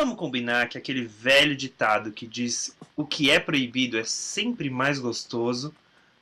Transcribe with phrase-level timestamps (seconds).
[0.00, 5.00] Vamos combinar que aquele velho ditado que diz o que é proibido é sempre mais
[5.00, 5.74] gostoso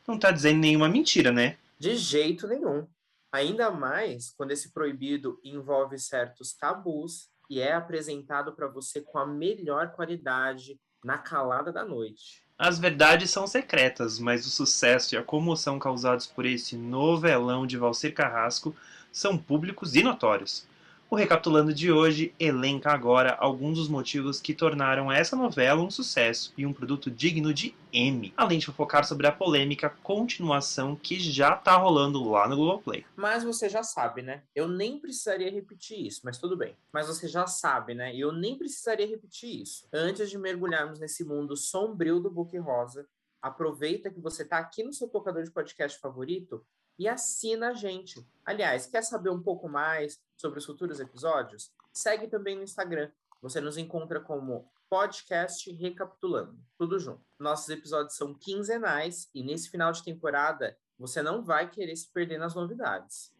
[0.08, 1.58] não tá dizendo nenhuma mentira, né?
[1.78, 2.86] De jeito nenhum.
[3.30, 9.26] Ainda mais quando esse proibido envolve certos tabus e é apresentado para você com a
[9.26, 12.42] melhor qualidade na calada da noite.
[12.56, 17.76] As verdades são secretas, mas o sucesso e a comoção causados por esse novelão de
[17.76, 18.74] Valcir Carrasco
[19.12, 20.66] são públicos e notórios.
[21.08, 26.52] O Recapitulando de hoje elenca agora alguns dos motivos que tornaram essa novela um sucesso
[26.58, 31.54] e um produto digno de M, além de focar sobre a polêmica continuação que já
[31.54, 33.06] tá rolando lá no Globoplay.
[33.14, 34.42] Mas você já sabe, né?
[34.52, 36.76] Eu nem precisaria repetir isso, mas tudo bem.
[36.92, 38.12] Mas você já sabe, né?
[38.16, 39.86] Eu nem precisaria repetir isso.
[39.92, 43.06] Antes de mergulharmos nesse mundo sombrio do Book Rosa,
[43.40, 46.66] aproveita que você tá aqui no seu tocador de podcast favorito
[46.98, 48.26] e assina a gente.
[48.44, 51.72] Aliás, quer saber um pouco mais sobre os futuros episódios?
[51.92, 53.10] Segue também no Instagram.
[53.42, 57.20] Você nos encontra como podcast Recapitulando, tudo junto.
[57.38, 62.38] Nossos episódios são quinzenais e nesse final de temporada você não vai querer se perder
[62.38, 63.32] nas novidades.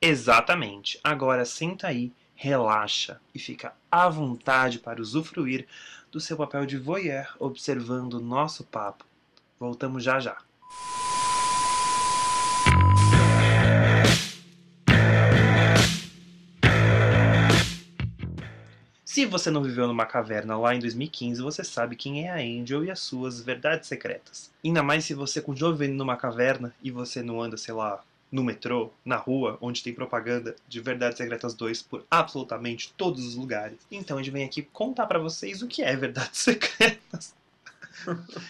[0.00, 1.00] Exatamente.
[1.02, 5.66] Agora senta aí, relaxa e fica à vontade para usufruir
[6.10, 9.04] do seu papel de voyeur observando o nosso papo.
[9.58, 10.36] Voltamos já já.
[19.14, 22.84] Se você não viveu numa caverna lá em 2015, você sabe quem é a Angel
[22.84, 24.50] e as suas verdades secretas.
[24.64, 28.42] Ainda mais se você continuou vivendo numa caverna e você não anda, sei lá, no
[28.42, 33.78] metrô, na rua, onde tem propaganda de Verdades Secretas 2 por absolutamente todos os lugares.
[33.88, 37.32] Então a gente vem aqui contar para vocês o que é Verdades Secretas.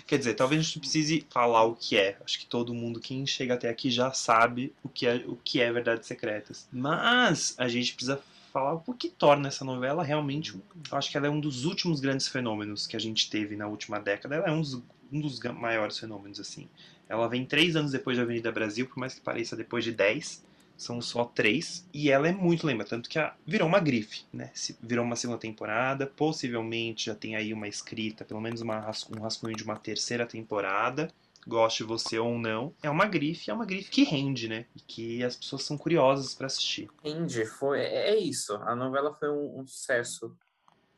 [0.07, 2.17] Quer dizer, talvez a gente precise falar o que é.
[2.25, 5.61] Acho que todo mundo, quem chega até aqui, já sabe o que é, o que
[5.61, 6.67] é Verdades Secretas.
[6.73, 8.19] Mas a gente precisa
[8.55, 10.55] falar o que torna essa novela realmente.
[10.55, 13.67] Eu acho que ela é um dos últimos grandes fenômenos que a gente teve na
[13.67, 14.37] última década.
[14.37, 14.81] Ela é um dos,
[15.13, 16.69] um dos maiores fenômenos, assim.
[17.09, 20.45] Ela vem três anos depois da Avenida Brasil, por mais que pareça depois de dez.
[20.77, 21.85] São só três.
[21.93, 24.53] E ela é muito lembra, tanto que a, virou uma grife, né?
[24.81, 26.07] Virou uma segunda temporada.
[26.07, 31.11] Possivelmente já tem aí uma escrita, pelo menos uma, um rascunho de uma terceira temporada
[31.47, 34.67] goste você ou não, é uma grife, é uma grife que rende, né?
[34.75, 36.91] E que as pessoas são curiosas para assistir.
[37.03, 38.55] Rende, foi, é, é isso.
[38.57, 40.37] A novela foi um, um, sucesso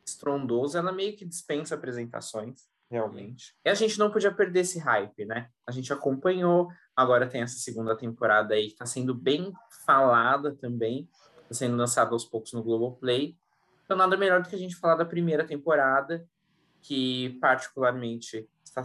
[0.05, 3.55] estrondoso, ela meio que dispensa apresentações, realmente.
[3.65, 5.49] E a gente não podia perder esse hype, né?
[5.65, 9.51] A gente acompanhou, agora tem essa segunda temporada aí que tá sendo bem
[9.85, 11.09] falada também,
[11.47, 13.35] tá sendo lançada aos poucos no Globoplay.
[13.83, 16.27] Então nada melhor do que a gente falar da primeira temporada,
[16.81, 18.83] que particularmente está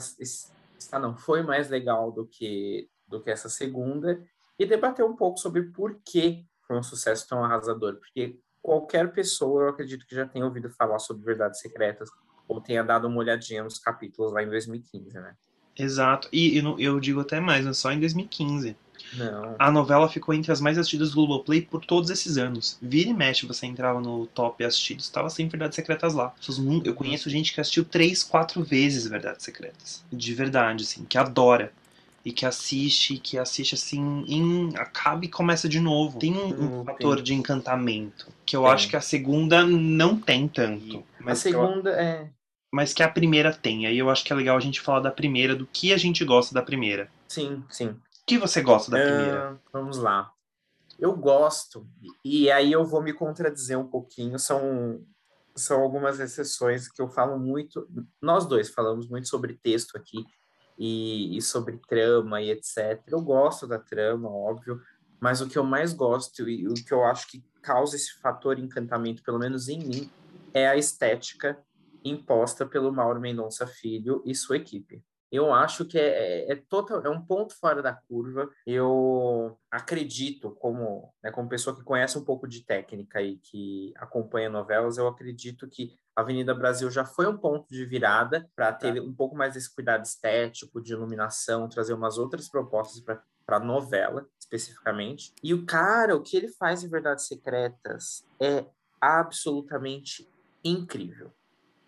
[0.98, 4.22] não foi mais legal do que do que essa segunda
[4.58, 9.64] e debater um pouco sobre por que foi um sucesso tão arrasador, porque qualquer pessoa,
[9.64, 12.08] eu acredito que já tenha ouvido falar sobre Verdades Secretas
[12.48, 15.34] ou tenha dado uma olhadinha nos capítulos lá em 2015, né?
[15.76, 16.28] Exato.
[16.32, 18.76] E eu, eu digo até mais, não é só em 2015.
[19.14, 19.54] Não.
[19.58, 22.78] A novela ficou entre as mais assistidas do Globoplay por todos esses anos.
[22.80, 26.34] Vira e mexe, você entrava no top assistidos, estava sempre Verdades Secretas lá.
[26.84, 30.04] Eu conheço gente que assistiu três, quatro vezes Verdades Secretas.
[30.12, 31.72] De verdade, assim, que adora.
[32.24, 36.20] E que assiste, que assiste assim, em, acaba e começa de novo.
[36.20, 38.28] Tem um, um fator de encantamento.
[38.46, 38.70] Que eu tem.
[38.70, 41.02] acho que a segunda não tem tanto.
[41.18, 41.96] Mas a segunda eu...
[41.96, 42.30] é
[42.74, 43.86] mas que a primeira tem.
[43.86, 46.24] Aí eu acho que é legal a gente falar da primeira, do que a gente
[46.24, 47.10] gosta da primeira.
[47.28, 47.94] Sim, sim
[48.26, 49.52] que você gosta da primeira?
[49.54, 50.32] Uh, vamos lá.
[50.98, 51.88] Eu gosto,
[52.24, 55.04] e aí eu vou me contradizer um pouquinho, são,
[55.56, 57.88] são algumas exceções que eu falo muito,
[58.20, 60.24] nós dois falamos muito sobre texto aqui,
[60.78, 63.02] e, e sobre trama e etc.
[63.08, 64.80] Eu gosto da trama, óbvio,
[65.20, 68.58] mas o que eu mais gosto e o que eu acho que causa esse fator
[68.58, 70.10] encantamento, pelo menos em mim,
[70.52, 71.58] é a estética
[72.04, 77.02] imposta pelo Mauro Mendonça Filho e sua equipe eu acho que é, é, é, total,
[77.06, 78.50] é um ponto fora da curva.
[78.66, 84.50] Eu acredito, como, né, como pessoa que conhece um pouco de técnica e que acompanha
[84.50, 88.94] novelas, eu acredito que a Avenida Brasil já foi um ponto de virada para ter
[88.94, 89.00] tá.
[89.00, 94.28] um pouco mais desse cuidado estético, de iluminação, trazer umas outras propostas para a novela,
[94.38, 95.32] especificamente.
[95.42, 98.66] E o cara, o que ele faz em Verdades Secretas é
[99.00, 100.28] absolutamente
[100.62, 101.32] incrível.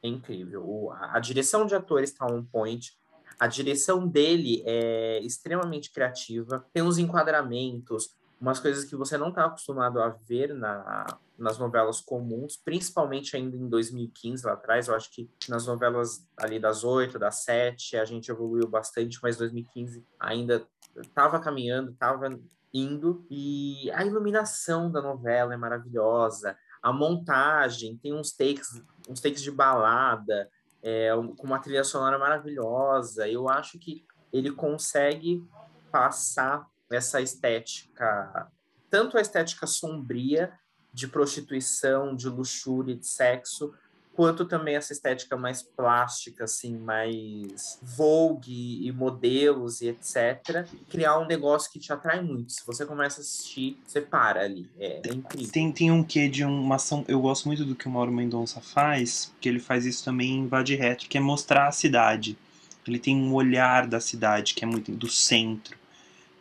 [0.03, 0.67] É incrível.
[0.67, 2.97] O, a, a direção de atores está on point
[3.39, 9.47] a direção dele é extremamente criativa, tem uns enquadramentos, umas coisas que você não está
[9.47, 11.07] acostumado a ver na,
[11.39, 14.89] nas novelas comuns, principalmente ainda em 2015 lá atrás.
[14.89, 19.37] Eu acho que nas novelas ali das oito, das sete, a gente evoluiu bastante, mas
[19.37, 20.67] 2015 ainda
[20.97, 22.39] estava caminhando, estava
[22.73, 23.25] indo.
[23.31, 29.51] E a iluminação da novela é maravilhosa, a montagem, tem uns takes uns takes de
[29.51, 30.49] balada,
[30.85, 31.09] é,
[31.39, 33.27] com uma trilha sonora maravilhosa.
[33.27, 35.43] Eu acho que ele consegue
[35.91, 38.53] passar essa estética,
[38.91, 40.53] tanto a estética sombria
[40.93, 43.73] de prostituição, de luxúria, de sexo,
[44.15, 50.67] quanto também essa estética mais plástica, assim, mais vogue e modelos e etc.
[50.89, 52.53] Criar um negócio que te atrai muito.
[52.53, 54.71] Se você começa a assistir, você para ali.
[54.79, 55.53] É, é incrível.
[55.53, 57.05] Tem, tem um quê de uma ação.
[57.09, 60.47] Eu gosto muito do que o Mauro Mendonça faz, que ele faz isso também em
[60.47, 62.39] Vade Retro, que é mostrar a cidade.
[62.87, 65.84] Ele tem um olhar da cidade que é muito do centro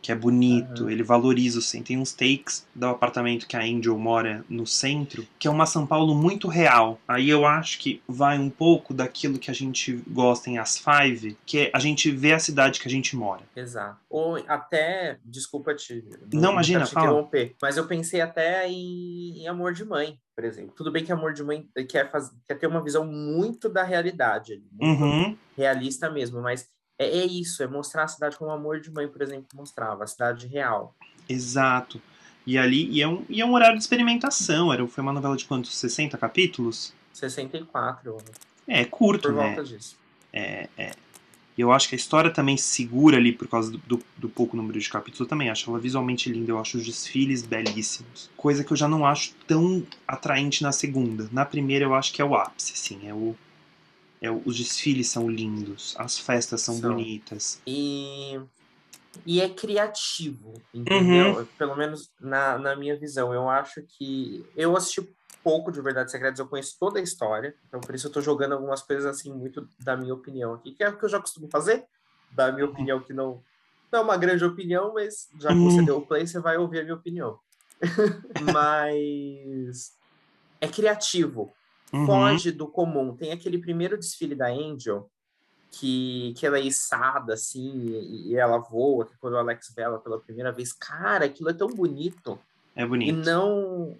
[0.04, 0.90] que é bonito, uhum.
[0.90, 1.86] ele valoriza o centro.
[1.86, 5.86] Tem uns takes do apartamento que a Angel mora no centro, que é uma São
[5.86, 7.00] Paulo muito real.
[7.08, 11.38] Aí eu acho que vai um pouco daquilo que a gente gosta em As Five,
[11.46, 13.44] que é a gente vê a cidade que a gente mora.
[13.56, 13.98] Exato.
[14.10, 16.04] Ou até, desculpa te.
[16.30, 17.26] Não, não imagina, te fala.
[17.62, 20.74] Mas eu pensei até em, em Amor de Mãe, por exemplo.
[20.76, 22.12] Tudo bem que Amor de Mãe quer,
[22.46, 25.36] quer ter uma visão muito da realidade, muito uhum.
[25.56, 26.68] realista mesmo, mas
[26.98, 30.06] é, é isso, é mostrar a cidade como amor de mãe, por exemplo, mostrava, a
[30.06, 30.94] cidade real.
[31.28, 32.00] Exato.
[32.46, 35.36] E ali, e é um, e é um horário de experimentação, era, foi uma novela
[35.36, 35.76] de quantos?
[35.76, 36.92] 60 capítulos?
[37.12, 38.18] 64.
[38.68, 39.46] É, é curto, por né?
[39.46, 39.96] volta disso.
[40.32, 40.92] É, é.
[41.56, 44.78] Eu acho que a história também segura ali por causa do, do, do, pouco número
[44.78, 45.20] de capítulos.
[45.20, 48.28] Eu também acho ela visualmente linda, eu acho os desfiles belíssimos.
[48.36, 51.28] Coisa que eu já não acho tão atraente na segunda.
[51.30, 53.06] Na primeira eu acho que é o ápice, sim.
[53.06, 53.36] É o,
[54.20, 56.90] é, os desfiles são lindos, as festas são, são.
[56.90, 57.60] bonitas.
[57.66, 58.40] E,
[59.26, 61.38] e é criativo, entendeu?
[61.38, 61.46] Uhum.
[61.58, 63.32] Pelo menos na, na minha visão.
[63.34, 64.44] Eu acho que.
[64.56, 65.06] Eu assisti
[65.42, 68.52] pouco de Verdades Secretas, eu conheço toda a história, então por isso eu tô jogando
[68.52, 71.48] algumas coisas assim, muito da minha opinião aqui, que é o que eu já costumo
[71.50, 71.84] fazer,
[72.32, 73.42] da minha opinião, que não,
[73.92, 75.84] não é uma grande opinião, mas já que você uhum.
[75.84, 77.38] deu o play, você vai ouvir a minha opinião.
[78.54, 79.92] mas
[80.62, 81.52] é criativo
[81.94, 82.06] uhum.
[82.06, 83.16] foge do comum.
[83.16, 85.08] Tem aquele primeiro desfile da Angel,
[85.70, 89.82] que, que ela é içada, assim, e, e ela voa, que quando o Alex vê
[89.82, 92.38] ela pela primeira vez, cara, aquilo é tão bonito.
[92.76, 93.08] É bonito.
[93.08, 93.96] E não...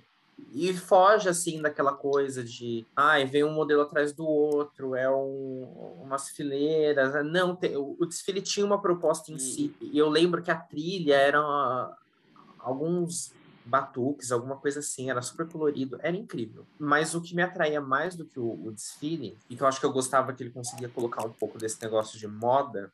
[0.53, 2.85] E foge, assim, daquela coisa de...
[2.97, 7.25] Ai, vem um modelo atrás do outro, é um, umas fileiras...
[7.25, 9.73] Não, tem, o, o desfile tinha uma proposta em si.
[9.81, 11.97] E eu lembro que a trilha era...
[12.59, 13.33] alguns
[13.65, 16.67] batuques, alguma coisa assim, era super colorido, era incrível.
[16.79, 19.81] Mas o que me atraía mais do que o, o, desfile, e que eu acho
[19.81, 22.93] que eu gostava que ele conseguia colocar um pouco desse negócio de moda,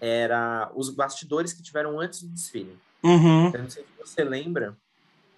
[0.00, 2.76] era os bastidores que tiveram antes do desfile.
[3.02, 3.52] Uhum.
[3.52, 4.76] Eu não sei se você lembra,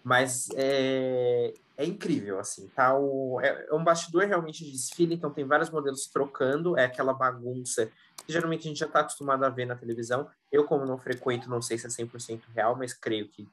[0.02, 2.96] mas é, é incrível, assim, tá?
[2.96, 7.12] O, é, é um bastidor realmente de desfile, então tem vários modelos trocando, é aquela
[7.12, 7.90] bagunça
[8.24, 10.28] que geralmente a gente já está acostumado a ver na televisão.
[10.50, 13.48] Eu, como não frequento, não sei se é 100% real, mas creio que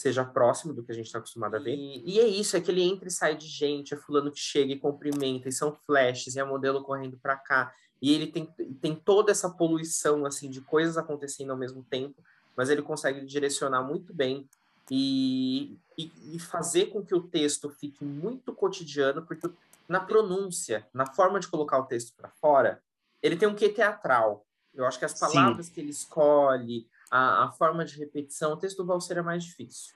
[0.00, 1.74] seja próximo do que a gente está acostumado a ver.
[1.74, 4.38] E, e, é isso, é que ele entra e sai de gente, é fulano que
[4.38, 7.72] chega e cumprimenta, e são flashes, e é modelo correndo para cá.
[8.00, 8.46] E ele tem,
[8.80, 12.22] tem toda essa poluição, assim, de coisas acontecendo ao mesmo tempo,
[12.56, 14.48] mas ele consegue direcionar muito bem
[14.90, 19.48] e, e, e fazer com que o texto fique muito cotidiano, porque
[19.88, 22.80] na pronúncia, na forma de colocar o texto para fora,
[23.22, 24.46] ele tem um quê teatral.
[24.74, 25.72] Eu acho que as palavras Sim.
[25.72, 29.94] que ele escolhe, a, a forma de repetição, o texto do Valser é mais difícil.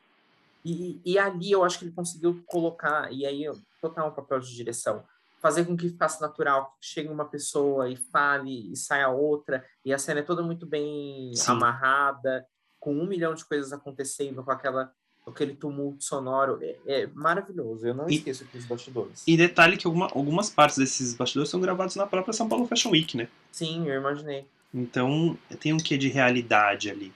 [0.64, 3.44] E, e ali eu acho que ele conseguiu colocar, e aí
[3.80, 5.04] total um papel de direção,
[5.40, 9.92] fazer com que ficasse natural, que chegue uma pessoa e fale e saia outra, e
[9.92, 11.52] a cena é toda muito bem Sim.
[11.52, 12.46] amarrada,
[12.78, 14.92] com um milhão de coisas acontecendo, com aquela
[15.26, 17.86] aquele tumulto sonoro, é, é maravilhoso.
[17.86, 19.22] Eu não e, esqueço aqueles bastidores.
[19.26, 22.90] E detalhe que alguma, algumas partes desses bastidores são gravados na própria São Paulo Fashion
[22.90, 23.28] Week, né?
[23.52, 24.46] Sim, eu imaginei.
[24.74, 27.12] Então tem um quê de realidade ali.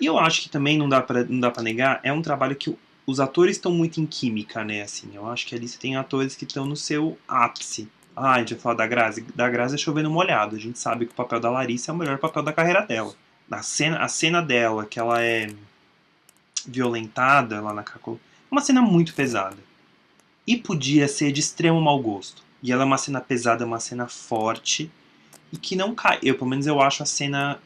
[0.00, 2.56] E eu acho que também não dá para não dá para negar, é um trabalho
[2.56, 4.82] que os atores estão muito em química, né?
[4.82, 7.88] Assim, eu acho que ali você tem atores que estão no seu ápice.
[8.16, 9.22] Ah, a gente vai falar da Grazi.
[9.34, 10.56] Da Grazi é chovendo molhado.
[10.56, 13.14] A gente sabe que o papel da Larissa é o melhor papel da carreira dela.
[13.50, 15.48] A cena, a cena dela, que ela é
[16.66, 18.18] violentada lá na Caco,
[18.50, 19.58] é uma cena muito pesada.
[20.46, 22.42] E podia ser de extremo mau gosto.
[22.62, 24.90] E ela é uma cena pesada, uma cena forte
[25.52, 26.18] e que não cai.
[26.22, 27.58] Eu, pelo menos, eu acho a cena.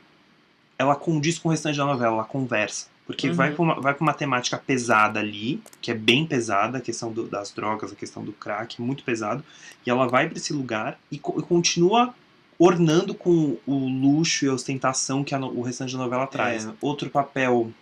[0.79, 2.87] Ela condiz com o restante da novela, ela conversa.
[3.09, 3.35] Porque uhum.
[3.35, 7.11] vai, pra uma, vai pra uma temática pesada ali, que é bem pesada, a questão
[7.11, 9.43] do, das drogas, a questão do crack, muito pesado.
[9.85, 12.15] E ela vai para esse lugar e, co e, continua
[12.59, 16.67] ornando com o luxo e a ostentação que a, o restante da novela traz.
[16.67, 16.73] É.
[16.83, 17.73] Outro papel,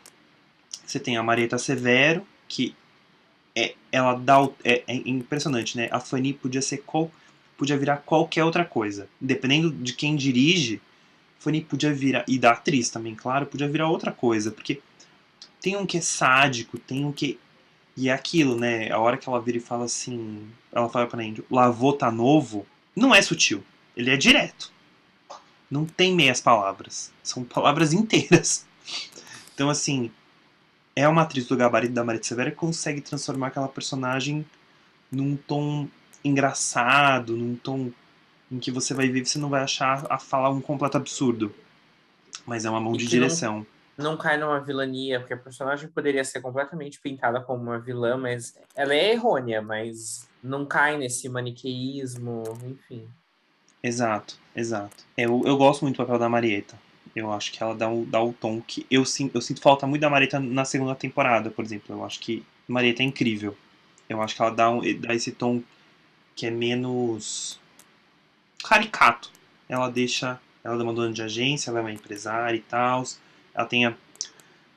[0.87, 2.76] você tem a Marieta Severo, que
[3.57, 5.88] é, ela dá o, é, é, impressionante, né?
[5.91, 7.11] A Fanny podia ser qual,
[7.57, 9.09] podia virar qualquer outra coisa.
[9.21, 10.81] Dependendo de quem dirige,
[11.39, 14.81] Fanny podia virar, e da atriz também, claro, podia virar outra coisa, porque
[15.61, 17.39] tem um que é sádico, tem um que
[17.97, 18.91] E é aquilo, né?
[18.91, 20.47] A hora que ela vira e fala assim.
[20.71, 23.65] Ela fala pra Angel, lavou tá novo, não é sutil.
[23.97, 24.71] Ele é direto.
[25.71, 27.11] Não tem meias palavras.
[27.23, 28.67] São palavras inteiras.
[29.55, 30.11] Então, assim,
[30.95, 34.45] é uma atriz do gabarito da Maria Severa que consegue transformar aquela personagem
[35.11, 35.89] num tom
[36.26, 37.90] engraçado, num tom
[38.50, 41.52] em que você vai ver você não vai achar a falar um completo absurdo.
[42.47, 43.59] Mas é uma mão e de direção.
[43.59, 43.66] Não
[43.97, 48.54] não cai numa vilania, porque a personagem poderia ser completamente pintada como uma vilã, mas
[48.75, 53.09] ela é errônea, mas não cai nesse maniqueísmo, enfim.
[53.83, 55.04] Exato, exato.
[55.16, 56.78] Eu, eu gosto muito do papel da Marieta.
[57.14, 58.87] Eu acho que ela dá o, dá o tom que.
[58.90, 61.97] Eu, eu sinto falta muito da Marieta na segunda temporada, por exemplo.
[61.97, 63.56] Eu acho que Marieta é incrível.
[64.09, 65.62] Eu acho que ela dá, um, dá esse tom
[66.37, 67.59] que é menos
[68.62, 69.31] caricato.
[69.69, 70.38] Ela deixa.
[70.62, 73.05] Ela é uma dona de agência, ela é uma empresária e tal
[73.57, 73.97] ela tenha.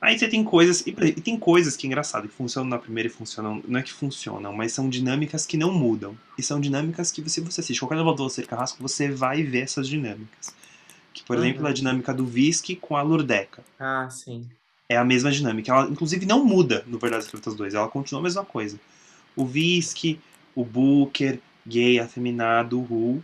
[0.02, 3.12] Aí você tem coisas, e, tem coisas que é engraçado, que funcionam na primeira e
[3.12, 6.18] funcionam, não é que funcionam, mas são dinâmicas que não mudam.
[6.38, 9.90] E são dinâmicas que, se você assiste qualquer elevador ser carrasco, você vai ver essas
[9.90, 10.56] dinâmicas.
[11.14, 11.44] Que, por uhum.
[11.44, 13.62] exemplo, a dinâmica do Whisky com a Lurdeca.
[13.78, 14.48] Ah, sim.
[14.88, 15.70] É a mesma dinâmica.
[15.70, 18.80] Ela, inclusive, não muda no Verdades Secretas 2, ela continua a mesma coisa.
[19.36, 20.18] O Whisky,
[20.56, 23.24] o Booker, gay, afeminado, Ru.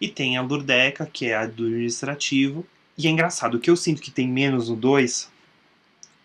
[0.00, 2.66] E tem a Lurdeca, que é a do administrativo,
[2.98, 5.30] e é engraçado, o que eu sinto que tem menos no 2,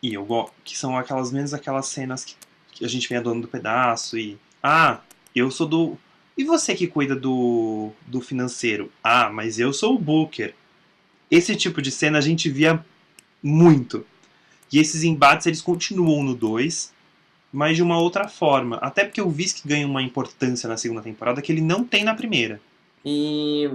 [0.01, 2.35] e eu gosto, que são aquelas menos aquelas cenas que,
[2.71, 4.38] que a gente vem a dona do pedaço e.
[4.61, 5.01] Ah,
[5.35, 5.97] eu sou do.
[6.38, 8.91] E você que cuida do, do financeiro?
[9.03, 10.53] Ah, mas eu sou o Booker.
[11.29, 12.83] Esse tipo de cena a gente via
[13.43, 14.05] muito.
[14.71, 16.93] E esses embates eles continuam no 2,
[17.51, 18.77] mas de uma outra forma.
[18.77, 22.15] Até porque o Visc ganha uma importância na segunda temporada que ele não tem na
[22.15, 22.59] primeira.
[23.03, 23.69] E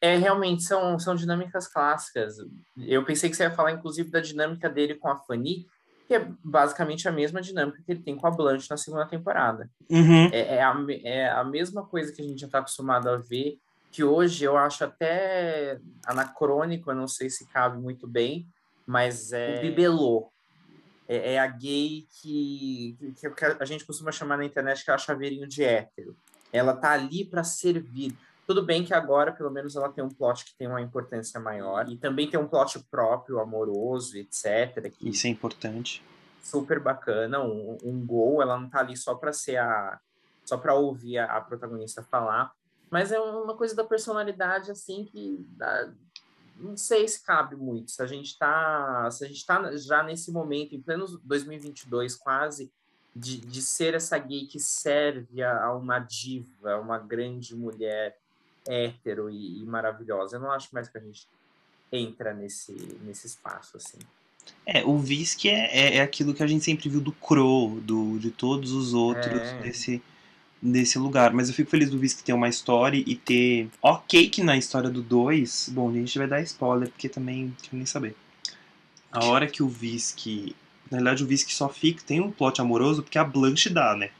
[0.00, 2.36] é realmente são, são dinâmicas clássicas.
[2.76, 5.66] Eu pensei que você ia falar, inclusive, da dinâmica dele com a Fanny,
[6.08, 9.70] que é basicamente a mesma dinâmica que ele tem com a Blanche na segunda temporada.
[9.88, 10.28] Uhum.
[10.32, 13.58] É, é, a, é a mesma coisa que a gente já está acostumado a ver,
[13.92, 18.46] que hoje eu acho até anacrônico, eu não sei se cabe muito bem,
[18.84, 20.32] mas é o bibelô.
[21.10, 24.94] É, é a gay que, que, que a gente costuma chamar na internet que é
[24.94, 26.16] a chaveirinho de hétero.
[26.52, 28.16] Ela tá ali para servir
[28.50, 31.88] tudo bem que agora, pelo menos, ela tem um plot que tem uma importância maior.
[31.88, 34.92] E também tem um plot próprio, amoroso, etc.
[35.00, 36.02] Isso é importante.
[36.42, 37.40] Super bacana.
[37.40, 40.00] Um, um gol, ela não tá ali só para ser a.
[40.44, 42.50] só para ouvir a, a, protagonista falar.
[42.90, 45.46] Mas é uma coisa da personalidade, assim, que.
[45.50, 45.92] Dá,
[46.60, 47.90] não sei se cabe muito.
[47.90, 49.10] Se a gente tá.
[49.10, 52.70] Se a gente tá já nesse momento, em pleno 2022, quase.
[53.14, 58.16] De, de ser essa gay que serve a, a uma diva, uma grande mulher,
[58.68, 60.36] hétero e, e, maravilhosa.
[60.36, 61.26] Eu não acho mais que a gente
[61.90, 63.98] entra nesse, nesse espaço, assim.
[64.64, 68.18] É, o Visc é, é, é, aquilo que a gente sempre viu do Crow, do,
[68.18, 69.62] de todos os outros é.
[69.62, 70.00] desse,
[70.62, 71.32] nesse lugar.
[71.32, 73.68] Mas eu fico feliz do Visc ter uma história e ter.
[73.82, 75.70] Ok, que na história do 2.
[75.72, 78.14] Bom, a gente vai dar spoiler, porque também quero nem saber.
[79.12, 80.54] A hora que o Visc.
[80.90, 82.02] Na verdade, o Visc só fica.
[82.04, 84.10] Tem um plot amoroso porque a Blanche dá, né?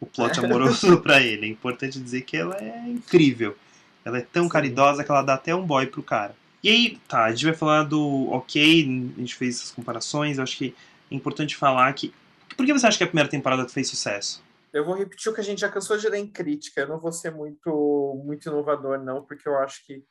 [0.00, 1.46] o plot amoroso para ele.
[1.46, 3.56] É importante dizer que ela é incrível.
[4.04, 4.48] Ela é tão Sim.
[4.48, 6.34] caridosa que ela dá até um boy pro cara.
[6.62, 10.42] E aí, tá, a gente vai falar do ok, a gente fez essas comparações, eu
[10.42, 10.74] acho que
[11.10, 12.12] é importante falar que.
[12.56, 14.42] Por que você acha que a primeira temporada fez sucesso?
[14.72, 16.80] Eu vou repetir o que a gente já cansou de ler em crítica.
[16.80, 20.04] Eu não vou ser muito, muito inovador, não, porque eu acho que.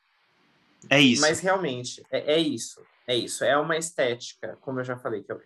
[0.90, 1.22] É isso.
[1.22, 2.82] Mas realmente, é, é isso.
[3.08, 3.44] É isso.
[3.44, 5.38] É uma estética, como eu já falei, que é,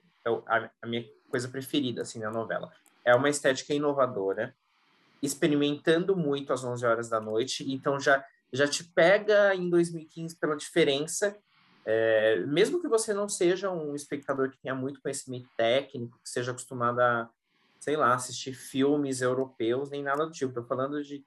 [0.47, 2.71] a, a minha coisa preferida assim, na novela
[3.05, 4.55] é uma estética inovadora,
[5.21, 10.55] experimentando muito às 11 horas da noite, então já, já te pega em 2015 pela
[10.55, 11.37] diferença,
[11.85, 16.51] é, mesmo que você não seja um espectador que tenha muito conhecimento técnico, que seja
[16.51, 17.29] acostumado a,
[17.81, 21.25] sei lá, assistir filmes europeus, nem nada do tipo, estou falando de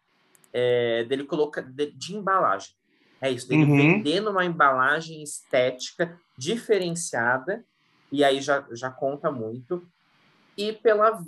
[0.53, 2.77] é, dele colocar de, de, embalagem.
[3.21, 3.77] É isso, dele uhum.
[3.77, 7.65] vendendo uma embalagem estética diferenciada,
[8.11, 9.85] e aí já, já conta muito,
[10.57, 11.21] e pela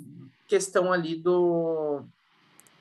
[0.47, 2.05] questão ali do.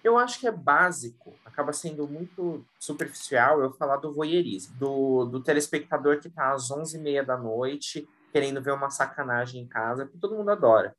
[0.04, 5.42] Eu acho que é básico, acaba sendo muito superficial eu falar do voyeurismo, do, do
[5.42, 10.36] telespectador que está às 11h30 da noite querendo ver uma sacanagem em casa, que todo
[10.36, 10.94] mundo adora.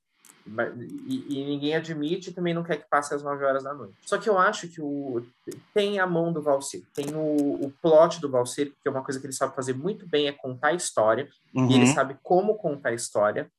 [1.05, 3.95] E, e, ninguém admite e também não quer que passe às 9 horas da noite.
[4.05, 5.25] Só que eu acho que o,
[5.73, 9.19] tem a mão do Valsir, tem o, o plot do Valsir, que é uma coisa
[9.19, 11.69] que ele sabe fazer muito bem, é contar a história, uhum.
[11.69, 13.51] e ele sabe como contar a história.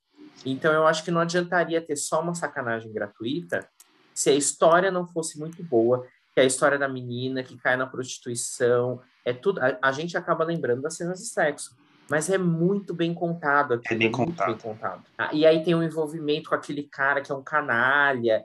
[0.45, 3.69] Então eu acho que não adiantaria ter só uma sacanagem gratuita
[4.15, 6.05] se a história não fosse muito boa,
[6.35, 9.61] que é a história da menina que cai na prostituição, é tudo.
[9.61, 11.77] A, a gente acaba lembrando das cenas de sexo.
[12.11, 13.93] Mas é muito bem contado aqui.
[13.93, 14.47] É bem muito contado.
[14.47, 15.03] bem contado.
[15.17, 18.45] Ah, e aí tem um envolvimento com aquele cara que é um canalha,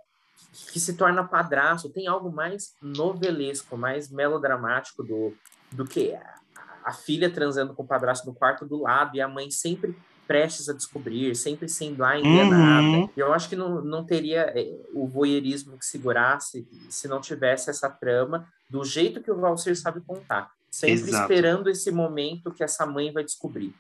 [0.71, 1.89] que se torna padrasto.
[1.89, 5.33] Tem algo mais novelesco, mais melodramático do,
[5.71, 6.35] do que a,
[6.83, 9.95] a filha transando com o padrasto no quarto do lado e a mãe sempre
[10.27, 12.87] prestes a descobrir, sempre sendo lá enganada.
[12.87, 13.09] Uhum.
[13.15, 17.89] Eu acho que não, não teria eh, o voyeurismo que segurasse se não tivesse essa
[17.89, 20.49] trama do jeito que o Valser sabe contar.
[20.73, 21.31] Sempre Exato.
[21.31, 23.71] esperando esse momento que essa mãe vai descobrir.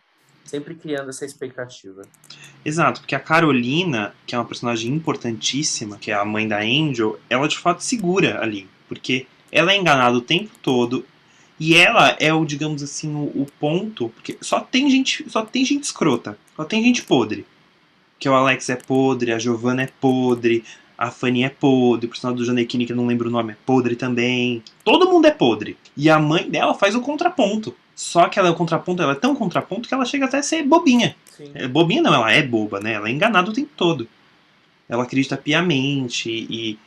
[0.45, 2.03] Sempre criando essa expectativa.
[2.63, 7.19] Exato, porque a Carolina, que é uma personagem importantíssima, que é a mãe da Angel,
[7.27, 8.69] ela de fato segura ali.
[8.87, 11.03] Porque ela é enganada o tempo todo.
[11.59, 14.09] E ela é o, digamos assim, o, o ponto.
[14.09, 15.27] Porque só tem gente.
[15.31, 16.37] Só tem gente escrota.
[16.55, 17.43] Só tem gente podre.
[18.19, 20.63] Que o Alex é podre, a Giovanna é podre,
[21.03, 23.57] a Fanny é podre, o personagem do Janequine, que eu não lembro o nome, é
[23.65, 24.63] podre também.
[24.85, 25.77] Todo mundo é podre.
[25.97, 27.75] E a mãe dela faz o contraponto.
[27.93, 30.43] Só que ela é o contraponto, ela é tão contraponto que ela chega até a
[30.43, 31.15] ser bobinha.
[31.53, 32.93] É, bobinha não, ela é boba, né?
[32.93, 34.07] Ela é enganada o tempo todo.
[34.87, 36.79] Ela acredita piamente e,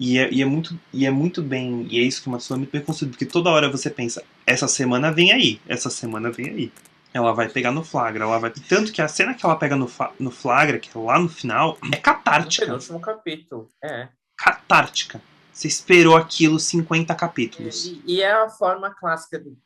[0.00, 1.86] e, é, e é muito, e é muito bem.
[1.90, 4.24] E é isso que uma pessoa é muito bem construída, porque toda hora você pensa,
[4.46, 6.72] essa semana vem aí, essa semana vem aí.
[7.14, 8.50] Ela vai pegar no flagra, ela vai.
[8.50, 11.28] Tanto que a cena que ela pega no, fa- no flagra, que é lá no
[11.28, 12.64] final, é No catártica.
[12.66, 13.68] penúltimo capítulo.
[13.82, 14.08] É.
[14.36, 15.20] Catártica.
[15.52, 17.84] Você esperou aquilo 50 capítulos.
[17.84, 19.38] E, e é a forma clássica.
[19.38, 19.56] do-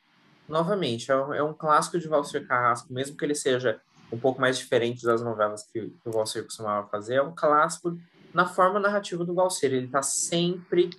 [0.48, 3.80] Novamente, é um, é um clássico de Valser Carrasco, mesmo que ele seja
[4.12, 7.96] um pouco mais diferente das novelas que, que o Valser costumava fazer, é um clássico
[8.32, 9.72] na forma narrativa do Valser.
[9.72, 10.90] Ele está sempre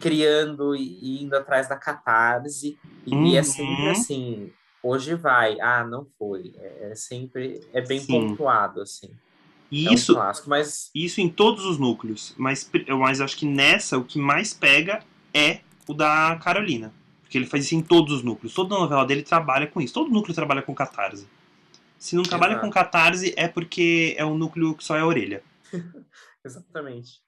[0.00, 3.44] criando e, indo atrás da catarse, e, e é Uhum.
[3.44, 4.52] sempre assim.
[4.82, 6.54] Hoje vai, ah, não foi.
[6.58, 8.28] É, é sempre, é bem Sim.
[8.28, 9.10] pontuado, assim.
[9.70, 12.34] E é isso, um clássico, mas Isso em todos os núcleos.
[12.36, 16.92] Mas eu mas acho que nessa o que mais pega é o da Carolina.
[17.22, 18.52] Porque ele faz isso em todos os núcleos.
[18.52, 19.94] Toda novela dele trabalha com isso.
[19.94, 21.26] Todo núcleo trabalha com catarse.
[21.98, 22.66] Se não trabalha Exato.
[22.66, 25.42] com catarse é porque é um núcleo que só é a orelha.
[26.44, 27.22] Exatamente.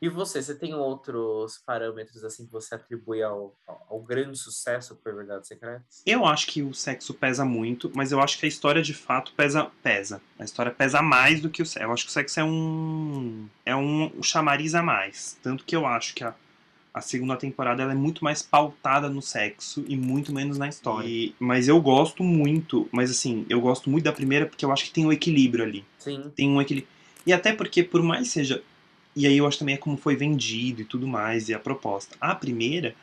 [0.00, 5.14] E você, você tem outros parâmetros assim que você atribui ao, ao, grande sucesso por
[5.14, 6.02] Verdades Secretas?
[6.06, 9.32] Eu acho que o sexo pesa muito, mas eu acho que a história de fato
[9.36, 9.70] pesa.
[9.82, 10.22] pesa.
[10.38, 11.84] A história pesa mais do que o sexo.
[11.86, 13.48] Eu acho que o sexo é um.
[13.66, 15.36] é um chamariz a mais.
[15.42, 16.32] Tanto que eu acho que a,
[16.94, 21.08] a segunda temporada ela é muito mais pautada no sexo e muito menos na história.
[21.08, 24.84] E- mas eu gosto muito, mas assim, eu gosto muito da primeira porque eu acho
[24.84, 25.84] que tem um equilíbrio ali.
[25.98, 26.92] Sim, Tem um equilíbrio.
[27.26, 28.62] E até porque, por mais seja.
[29.18, 32.14] E aí eu acho também é como foi vendido e tudo mais, e a proposta.
[32.20, 32.94] A primeira,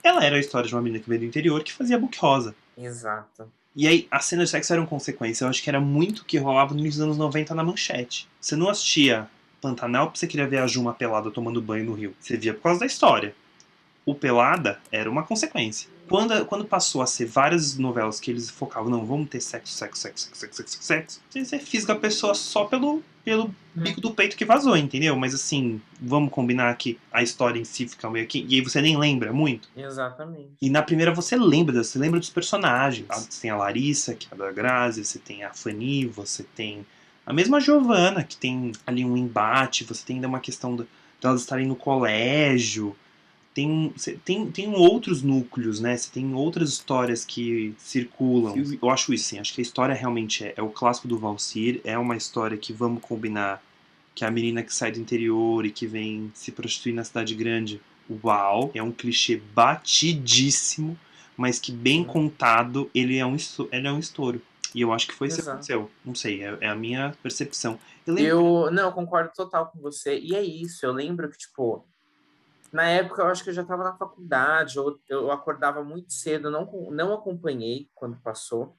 [0.00, 2.54] ela era a história de uma menina que veio do interior que fazia book rosa.
[2.78, 3.50] exato.
[3.74, 5.44] E aí, as cenas de sexo eram consequência.
[5.44, 8.28] Eu acho que era muito o que rolava no início dos anos 90 na manchete.
[8.40, 9.28] Você não assistia
[9.60, 12.14] Pantanal porque você queria ver a Juma pelada tomando banho no rio.
[12.20, 13.34] Você via por causa da história.
[14.06, 15.90] O Pelada era uma consequência.
[16.08, 20.00] Quando, quando passou a ser várias novelas que eles focavam, não, vamos ter sexo, sexo,
[20.00, 24.36] sexo, sexo, sexo, sexo, sexo, você, fisga a pessoa só pelo, pelo bico do peito
[24.36, 25.16] que vazou, entendeu?
[25.16, 28.46] Mas assim, vamos combinar que a história em si fica meio aqui.
[28.48, 29.68] E aí você nem lembra muito.
[29.76, 30.50] Exatamente.
[30.62, 33.06] E na primeira você lembra, você lembra dos personagens.
[33.08, 36.44] Ah, Você tem a Larissa, que é a da Grazi, você tem a Fanny, você
[36.44, 36.86] tem
[37.26, 40.86] a mesma Giovanna, que tem ali um embate, você tem ainda uma questão de
[41.20, 42.94] elas estarem no colégio.
[43.56, 45.96] Tem, tem, tem outros núcleos, né?
[45.96, 48.54] Você tem outras histórias que circulam.
[48.82, 49.38] Eu, acho isso, sim.
[49.38, 51.80] Acho que a história realmente é, é o clássico do Valsir.
[51.82, 53.62] É uma história que, vamos combinar,
[54.14, 57.34] que é a menina que sai do interior e que vem se prostituir na cidade
[57.34, 57.80] grande.
[58.22, 58.70] Uau!
[58.74, 60.98] É um clichê batidíssimo,
[61.34, 63.38] mas que bem contado, ele é um,
[63.72, 64.42] ele é um estouro.
[64.74, 65.90] E eu acho que foi isso que aconteceu.
[66.04, 67.78] Não sei, é, é a minha percepção.
[68.06, 70.18] Eu lembro Eu, não, eu concordo total com você.
[70.18, 71.86] E é isso, eu lembro que, tipo,
[72.72, 76.50] na época eu acho que eu já estava na faculdade, eu, eu acordava muito cedo,
[76.50, 78.76] não, não acompanhei quando passou.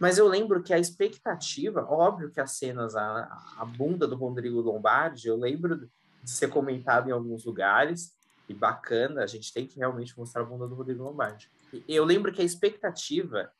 [0.00, 4.60] Mas eu lembro que a expectativa, óbvio que as cenas, a, a bunda do Rodrigo
[4.60, 5.76] Lombardi, eu lembro
[6.22, 8.14] de ser comentado em alguns lugares,
[8.48, 11.50] e bacana, a gente tem que realmente mostrar a bunda do Rodrigo Lombardi.
[11.88, 13.50] Eu lembro que a expectativa,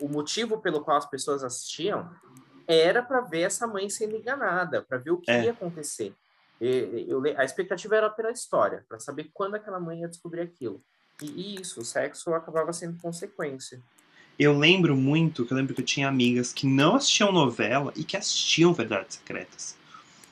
[0.00, 2.10] o motivo pelo qual as pessoas assistiam
[2.66, 5.44] era para ver essa mãe sendo enganada, para ver o que É.
[5.44, 6.14] ia acontecer.
[6.60, 10.80] E- eu a expectativa era pela história, para saber quando aquela mãe ia descobrir aquilo.
[11.22, 13.80] E, e isso, o sexo acabava sendo consequência.
[14.38, 18.04] Eu lembro muito que eu lembro que eu tinha amigas que não assistiam novela e
[18.04, 19.76] que assistiam Verdades Secretas.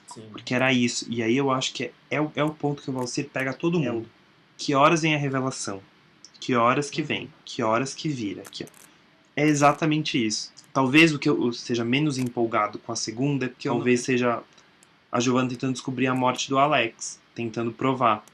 [0.08, 0.28] Sim.
[0.30, 1.06] Porque era isso.
[1.08, 3.52] E aí eu acho que é, é, o- é o ponto que o Valsir pega
[3.54, 4.08] todo É o- mundo.
[4.58, 5.82] Que horas vem a revelação?
[6.38, 7.32] Que horas que vem?
[7.44, 8.42] Que horas que vira?
[8.42, 8.66] Que...
[9.34, 10.52] É exatamente isso.
[10.72, 14.42] Talvez o que eu seja menos empolgado com a segunda é porque talvez seja
[15.14, 18.26] a Giovanna tentando descobrir a morte do Alex, tentando provar.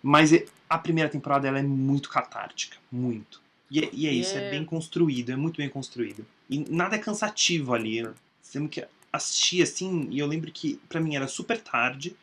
[0.00, 0.30] Mas
[0.70, 3.42] a primeira temporada ela é muito catártica, muito.
[3.68, 4.46] E, é, e é isso, é...
[4.46, 4.50] é...
[4.52, 6.24] bem construído, é muito bem construído.
[6.48, 8.08] E nada é cansativo ali.
[8.40, 12.14] Sendo que assisti assim, e eu lembro que para mim era super tarde,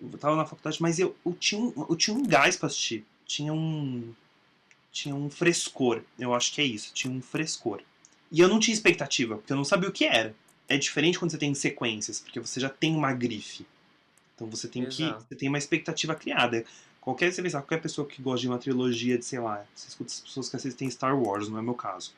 [0.00, 3.04] eu tava na faculdade, mas eu, eu, tinha, um, eu tinha um gás pra assistir.
[3.26, 4.14] Tinha um.
[4.90, 6.00] Tinha um frescor.
[6.18, 7.82] Eu acho que é isso, tinha um frescor.
[8.32, 10.34] E eu não tinha expectativa, porque eu não sabia o que era.
[10.68, 13.66] É diferente quando você tem sequências, porque você já tem uma grife.
[14.34, 15.22] Então você tem Exato.
[15.22, 15.28] que.
[15.28, 16.64] Você tem uma expectativa criada.
[17.00, 20.12] Qualquer, você pensar, qualquer pessoa que gosta de uma trilogia de, sei lá, você escuta
[20.12, 22.12] as pessoas que assistem Star Wars, não é meu caso.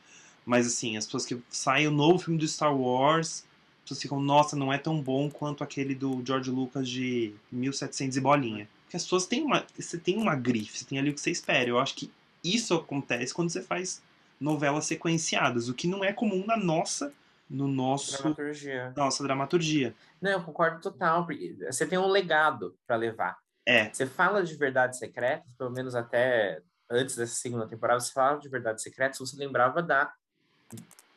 [0.47, 3.45] Mas assim, as pessoas que saem o novo filme do Star Wars,
[3.79, 8.17] as pessoas ficam, nossa, não é tão bom quanto aquele do George Lucas de 1700
[8.17, 8.69] e bolinha.
[8.85, 9.67] Porque as pessoas têm uma.
[9.79, 11.69] Você tem uma grife, você tem ali o que você espera.
[11.69, 12.11] Eu acho que
[12.43, 14.01] isso acontece quando você faz
[14.41, 17.13] novelas sequenciadas, o que não é comum na nossa
[17.49, 18.93] no nosso dramaturgia.
[18.97, 19.95] nossa dramaturgia.
[20.21, 23.39] Não, eu concordo total, porque você tem um legado para levar.
[23.65, 23.93] É.
[23.93, 28.49] Você fala de verdades secretas, pelo menos até antes dessa segunda temporada, você falava de
[28.49, 30.13] verdades secretas, você lembrava da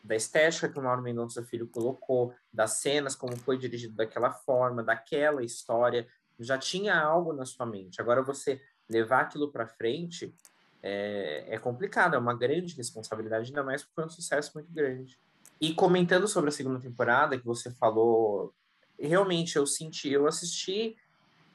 [0.04, 4.84] da estética que o Mauro Mendonça Filho colocou, das cenas, como foi dirigido daquela forma,
[4.84, 6.08] daquela história,
[6.40, 8.02] já tinha algo na sua mente.
[8.02, 10.34] Agora você levar aquilo para frente
[10.82, 15.20] é, é complicado, é uma grande responsabilidade, ainda mais porque foi um sucesso muito grande.
[15.62, 18.52] E comentando sobre a segunda temporada, que você falou,
[19.00, 20.98] realmente eu senti, eu assisti,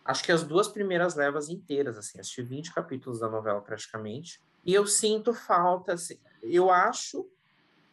[0.05, 4.73] acho que as duas primeiras levas inteiras, assim, assisti 20 capítulos da novela praticamente, e
[4.73, 7.29] eu sinto falta, assim, eu acho,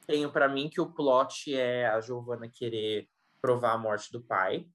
[0.06, 3.08] tenho para mim que o plot é a Giovanna querer
[3.42, 4.68] provar a morte do pai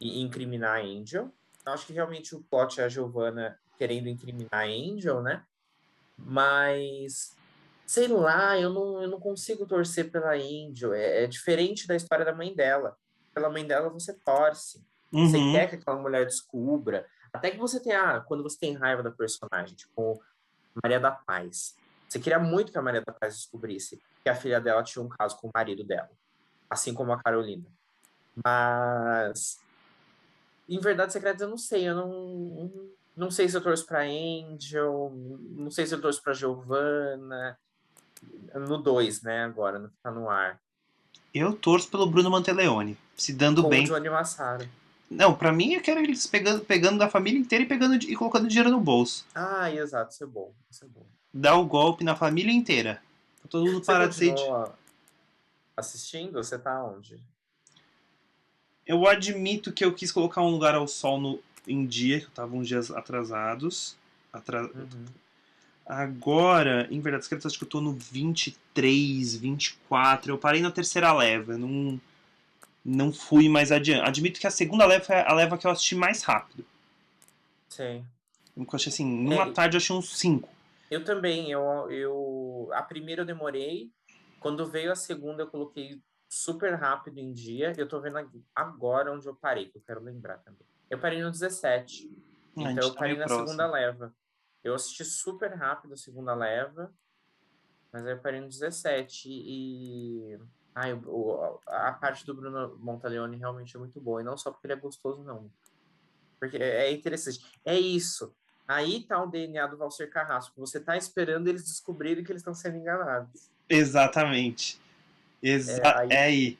[0.00, 1.32] e incriminar a Angel.
[1.64, 5.44] Eu acho que realmente o plot é a Giovanna querendo incriminar a Angel, né?
[6.16, 7.35] Mas
[7.86, 10.92] sei lá, eu não, eu não consigo torcer pela Angel.
[10.92, 12.96] É, é, diferente da história da mãe dela.
[13.32, 14.84] Pela mãe dela você torce.
[15.12, 15.28] Uhum.
[15.28, 17.06] Você quer que aquela mulher descubra.
[17.32, 20.20] Até que você tenha, ah, quando você tem raiva da personagem, tipo
[20.82, 21.76] Maria da Paz.
[22.08, 25.08] Você queria muito que a Maria da Paz descobrisse que a filha dela tinha um
[25.08, 26.10] caso com o marido dela.
[26.68, 27.64] Assim como a Carolina.
[28.44, 29.58] Mas.
[30.68, 31.88] Em Verdade Secreta, eu não sei.
[31.88, 32.90] Eu não.
[33.16, 35.12] Não sei se eu torço pra Angel.
[35.50, 37.56] Não sei se eu torço pra Giovanna
[38.54, 40.58] no 2, né, agora, no tá no ar.
[41.34, 43.84] Eu torço pelo Bruno Manteleone, se dando Com bem.
[43.84, 44.68] o Johnny Massaro.
[45.10, 48.48] Não, para mim eu quero eles pegando, pegando da família inteira e pegando e colocando
[48.48, 49.24] dinheiro no bolso.
[49.34, 51.06] Ah, exato, isso é bom, isso é bom.
[51.32, 53.00] Dá o golpe na família inteira.
[53.48, 54.34] Todo mundo para de ser.
[55.76, 56.42] Assistindo?
[56.42, 57.20] Você tá onde?
[58.86, 62.30] Eu admito que eu quis colocar um lugar ao sol no, em dia, que eu
[62.30, 63.96] tava uns dias atrasados.
[64.32, 64.62] Atra...
[64.62, 65.04] Uhum.
[65.86, 70.32] Agora, em verdade, acho que eu tô no 23, 24.
[70.32, 71.52] Eu parei na terceira leva.
[71.52, 72.00] Eu não,
[72.84, 74.06] não fui mais adiante.
[74.06, 76.64] Admito que a segunda leva foi a leva que eu assisti mais rápido.
[77.68, 78.04] Sim.
[78.56, 80.48] Eu achei assim, numa é, tarde eu achei uns 5.
[80.90, 81.52] Eu também.
[81.52, 83.88] Eu, eu, a primeira eu demorei.
[84.40, 87.72] Quando veio a segunda, eu coloquei super rápido em dia.
[87.76, 88.18] Eu tô vendo
[88.54, 90.66] agora onde eu parei, que eu quero lembrar também.
[90.90, 92.10] Eu parei no 17.
[92.56, 93.48] Ah, então eu tá parei na próximo.
[93.48, 94.12] segunda leva.
[94.66, 96.92] Eu assisti super rápido a segunda leva,
[97.92, 100.38] mas aí eu parei no 17 e.
[100.74, 104.20] Ai, o, a parte do Bruno Montaleone realmente é muito boa.
[104.20, 105.48] E não só porque ele é gostoso, não.
[106.38, 107.40] Porque é, é interessante.
[107.64, 108.34] É isso.
[108.66, 110.60] Aí tá o DNA do Valser Carrasco.
[110.60, 113.48] Você tá esperando eles descobrirem que eles estão sendo enganados.
[113.68, 114.80] Exatamente.
[115.40, 116.08] Exa é, aí.
[116.10, 116.58] é aí.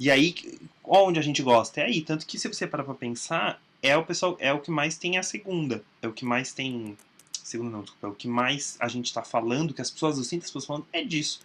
[0.00, 0.34] E aí,
[0.84, 1.80] onde a gente gosta?
[1.80, 2.02] É aí.
[2.02, 5.16] Tanto que se você parar pra pensar, é o pessoal, é o que mais tem
[5.16, 5.84] a segunda.
[6.02, 6.98] É o que mais tem
[7.48, 10.24] segundo não, desculpa, é o que mais a gente tá falando, que as pessoas, eu
[10.24, 11.40] sinto as pessoas falando, é disso.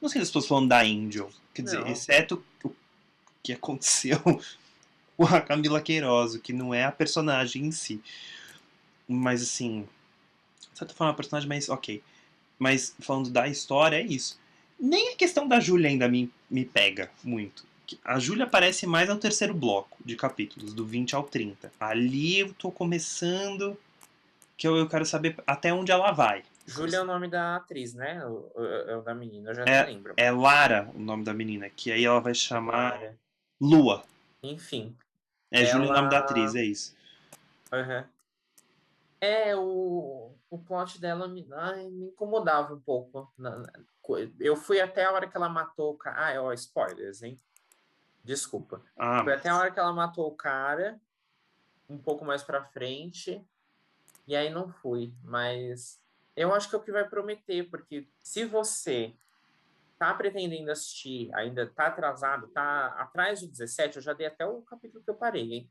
[0.00, 1.30] Não sinto as pessoas falando da Angel.
[1.54, 1.88] Quer dizer, não.
[1.88, 2.70] exceto o
[3.42, 4.20] que aconteceu
[5.16, 8.02] com a Camila Queiroz, que não é a personagem em si.
[9.08, 9.88] Mas assim,
[10.72, 12.02] de certa forma, a personagem, mas ok.
[12.58, 14.38] Mas falando da história, é isso.
[14.78, 17.64] Nem a questão da Júlia ainda me, me pega muito.
[18.04, 21.72] A Júlia aparece mais no terceiro bloco de capítulos, do 20 ao 30.
[21.80, 23.78] Ali eu tô começando
[24.56, 26.42] que eu, eu quero saber até onde ela vai.
[26.66, 28.20] Júlia é o nome da atriz, né?
[28.86, 30.14] É o da menina, eu já é, não lembro.
[30.16, 33.16] É Lara o nome da menina, que aí ela vai chamar Lara.
[33.60, 34.02] Lua.
[34.42, 34.96] Enfim.
[35.50, 35.70] É ela...
[35.70, 36.96] Júlia o nome da atriz, é isso.
[37.72, 38.04] Uhum.
[39.20, 43.32] É, o, o plot dela me, ai, me incomodava um pouco.
[44.38, 46.26] Eu fui até a hora que ela matou o cara.
[46.26, 47.40] Ah, é, ó, spoilers, hein?
[48.22, 48.82] Desculpa.
[48.96, 51.00] Ah, Foi até a hora que ela matou o cara,
[51.88, 53.40] um pouco mais pra frente.
[54.26, 56.00] E aí não fui, mas
[56.36, 59.14] eu acho que é o que vai prometer, porque se você
[59.98, 64.60] tá pretendendo assistir, ainda tá atrasado, tá atrás do 17, eu já dei até o
[64.62, 65.70] capítulo que eu parei, hein?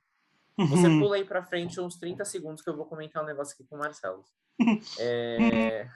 [0.58, 1.02] Você uhum.
[1.02, 3.76] pula aí pra frente uns 30 segundos que eu vou comentar um negócio aqui com
[3.76, 4.24] o Marcelo.
[4.98, 5.90] É...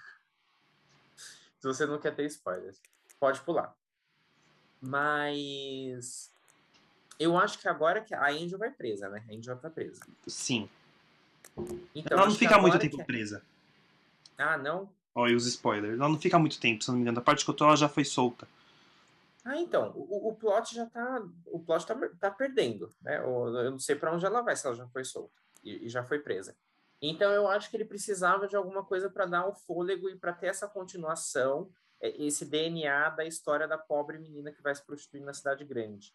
[1.60, 2.82] Se você não quer ter spoilers,
[3.20, 3.76] pode pular.
[4.82, 6.32] Mas
[7.20, 9.26] eu acho que agora que a Angel vai presa, né?
[9.30, 10.02] A Angel tá presa.
[10.26, 10.70] Sim.
[11.96, 13.42] Então, ela não fica muito tempo que- presa.
[14.38, 14.90] Ah, não?
[15.14, 15.96] Olha os spoilers.
[16.00, 17.20] Ela não fica muito tempo, se não me engano.
[17.20, 18.48] A parte que eu tô, ela já foi solta.
[19.44, 21.22] Ah, então, o, o plot já tá.
[21.48, 23.18] O plot tá, tá perdendo, né?
[23.20, 26.04] Eu não sei pra onde ela vai, se ela já foi solta e, e já
[26.04, 26.56] foi presa.
[27.02, 30.34] Então eu acho que ele precisava de alguma coisa para dar o fôlego e para
[30.34, 31.70] ter essa continuação,
[32.02, 36.14] é, esse DNA da história da pobre menina que vai se prostituir na cidade grande.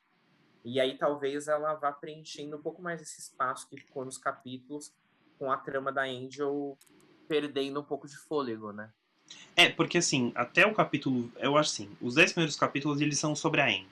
[0.63, 4.93] E aí talvez ela vá preenchendo um pouco mais esse espaço que ficou nos capítulos
[5.45, 6.79] com a trama da Angel
[7.29, 8.91] perdendo um pouco de fôlego, né?
[9.55, 11.31] É, porque assim, até o capítulo.
[11.37, 13.91] Eu acho assim, os 10 primeiros capítulos eles são sobre a Angel.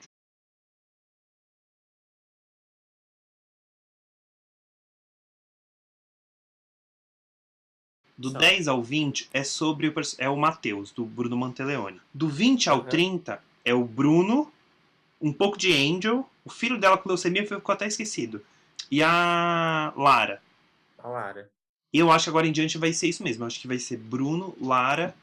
[8.17, 8.37] Do Só.
[8.39, 12.01] 10 ao 20 é sobre o, é o Matheus, do Bruno Manteleone.
[12.11, 12.85] Do 20 ao Uhum.
[12.85, 14.51] 30 é o Bruno,
[15.21, 18.43] um pouco de Angel, o filho dela com leucemia ficou até esquecido.
[18.89, 20.41] E a Lara.
[21.03, 21.49] A Lara.
[21.93, 23.43] E eu acho que agora em diante vai ser isso mesmo.
[23.43, 25.13] Eu acho que vai ser Bruno, Lara,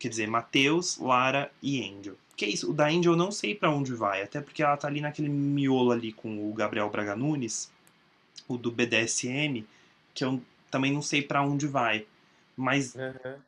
[0.00, 2.16] quer dizer, Matheus, Lara e Angel.
[2.36, 4.76] Que é isso, o da Angel eu não sei pra onde vai, até porque ela
[4.76, 7.70] tá ali naquele miolo ali com o Gabriel Braga Nunes,
[8.48, 9.66] o do BDSM,
[10.14, 12.06] que eu também não sei pra onde vai.
[12.56, 13.38] Mas Uhum.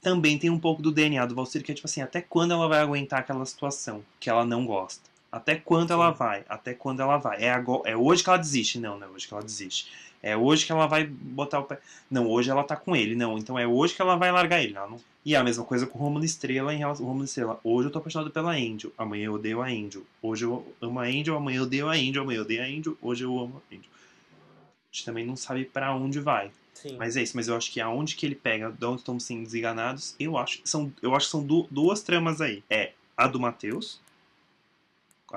[0.00, 2.68] também tem um pouco do DNA do Valkyrie, que é tipo assim, até quando ela
[2.68, 5.11] vai aguentar aquela situação que ela não gosta?
[5.32, 6.18] Até quando ela Sim.
[6.18, 6.44] vai?
[6.48, 7.42] Até quando ela vai?
[7.42, 8.78] É, agora, é hoje que ela desiste?
[8.78, 9.90] Não, não é hoje que ela desiste.
[10.22, 11.80] É hoje que ela vai botar o pé.
[12.10, 13.16] Não, hoje ela tá com ele.
[13.16, 14.76] Não, então é hoje que ela vai largar ele.
[14.76, 17.24] Ela não- E é a mesma coisa com o Romulo Estrela em relação ao Romulo
[17.24, 17.58] Estrela.
[17.64, 18.92] Hoje eu tô apaixonado pela Angel.
[18.98, 20.02] Amanhã eu odeio a Angel.
[20.20, 21.34] Hoje eu amo a Angel.
[21.36, 22.22] Amanhã eu odeio a Angel.
[22.22, 22.96] Amanhã eu odeio a Angel.
[23.00, 23.90] Hoje eu amo a Angel.
[23.90, 26.50] A gente também não sabe pra onde vai.
[26.74, 26.96] Sim.
[26.98, 29.44] Mas é isso, mas eu acho que aonde que ele pega, de onde estão sendo
[29.44, 32.62] desenganados, eu acho, são, eu acho que são du- duas tramas aí.
[32.68, 34.00] É a do Matheus,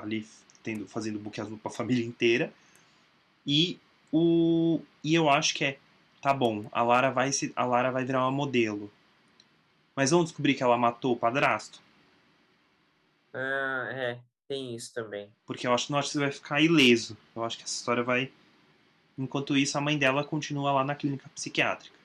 [0.02, 0.26] ali
[0.62, 2.52] tendo, fazendo buque azul pra família inteira,
[3.46, 3.78] e
[4.12, 4.80] o.
[5.04, 5.78] E eu acho que é,
[6.20, 7.52] tá bom, a Lara vai se.
[7.54, 8.90] A Lara vai virar uma modelo.
[9.94, 11.80] Mas vamos descobrir que ela matou o padrasto?
[13.32, 15.28] Ah, é, tem isso também.
[15.46, 17.16] Porque eu acho que não acho que vai ficar ileso.
[17.34, 18.30] Eu acho que essa história vai.
[19.16, 21.96] Enquanto isso, a mãe dela continua lá na clínica psiquiátrica.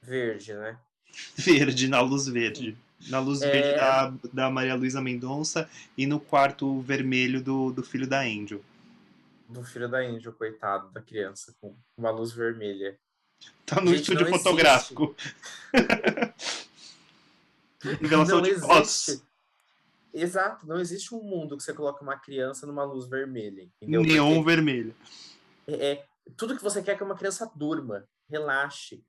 [0.00, 0.78] Verde, né?
[1.36, 2.76] verde, na luz verde.
[3.08, 3.50] Na luz É.
[3.50, 8.60] verde da, da Maria Luísa Mendonça e no quarto vermelho do, do filho da Angel.
[9.48, 12.98] Do filho da Angel, coitado da criança, com uma luz vermelha.
[13.64, 15.14] Tá no Gente, estúdio fotográfico.
[18.00, 18.66] Revelação de existe.
[18.66, 19.22] fotos.
[20.12, 23.68] Exato, não existe um mundo que você coloca uma criança numa luz vermelha.
[23.82, 24.02] Entendeu?
[24.02, 24.94] Neon Porque vermelho.
[25.66, 26.06] É, é-
[26.36, 29.04] tudo que você quer é que uma criança durma, relaxe.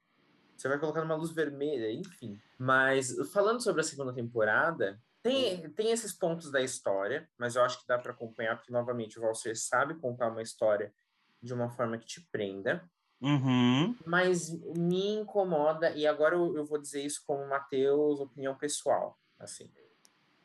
[0.57, 2.39] Você vai colocar numa luz vermelha, enfim.
[2.57, 7.79] Mas falando sobre a segunda temporada, tem, tem esses pontos da história, mas eu acho
[7.79, 10.93] que dá para acompanhar, porque novamente o Valser sabe contar uma história
[11.41, 12.83] de uma forma que te prenda.
[13.19, 13.95] Uhum.
[14.05, 19.71] mas me incomoda, e agora eu, eu vou dizer isso como Matheus, opinião pessoal, assim.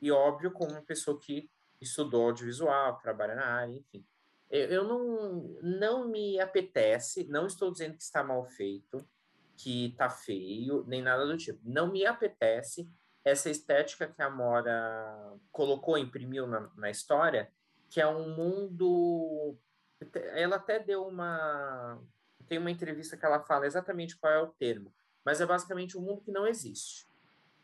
[0.01, 4.03] E óbvio, como uma pessoa que estudou audiovisual, trabalha na área, enfim.
[4.51, 9.07] Eu, eu não, não me apetece, não estou dizendo que está mal feito,
[9.57, 11.61] que está feio, nem nada do tipo.
[11.65, 12.89] Não me apetece
[13.25, 17.51] essa estética que a Mora colocou, imprimiu na, na história,
[17.89, 19.57] que é um mundo.
[20.35, 22.01] Ela até deu uma
[22.49, 24.93] tem uma entrevista que ela fala exatamente qual é o termo,
[25.25, 27.07] mas é basicamente um mundo que não existe.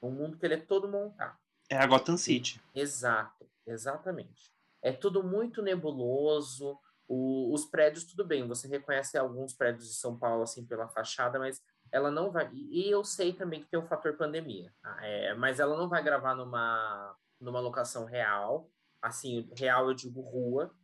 [0.01, 1.37] Um mundo que ele é todo montado.
[1.69, 2.63] É a Gotham City.
[2.75, 4.51] Exato, exatamente.
[4.81, 6.79] É tudo muito nebuloso.
[7.11, 11.39] o- os prédios, tudo bem, você reconhece alguns prédios de São Paulo assim pela fachada,
[11.39, 11.59] mas
[11.93, 12.51] ela não vai.
[12.53, 14.99] E eu sei também que tem o fator pandemia, tá?
[15.05, 18.71] é, mas ela não vai gravar numa, numa locação real.
[19.01, 20.75] Assim, real eu digo rua,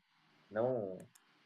[0.50, 0.98] não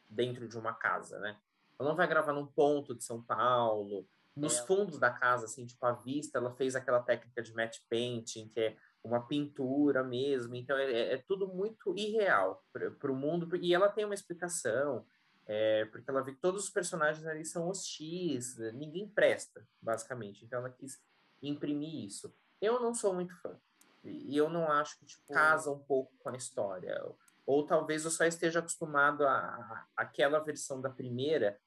[0.08, 1.36] dentro de uma casa, né?
[1.78, 4.06] Ela não vai gravar num ponto de São Paulo.
[4.36, 4.66] Nos É.
[4.66, 8.60] fundos da casa, assim, tipo, à vista, ela fez aquela técnica de matte painting, que
[8.60, 10.54] é uma pintura mesmo.
[10.54, 13.54] Então, é, é tudo muito irreal para o mundo.
[13.56, 15.04] E ela tem uma explicação,
[15.48, 20.44] é, porque ela vê que todos os personagens ali são hostis, ninguém presta, basicamente.
[20.44, 21.00] Então, ela quis
[21.42, 22.32] imprimir isso.
[22.60, 23.58] Eu não sou muito fã.
[24.04, 27.02] E eu não acho que tipo, casa um pouco com a história.
[27.46, 31.58] Ou talvez eu só esteja acostumado a, a aquela versão da primeira,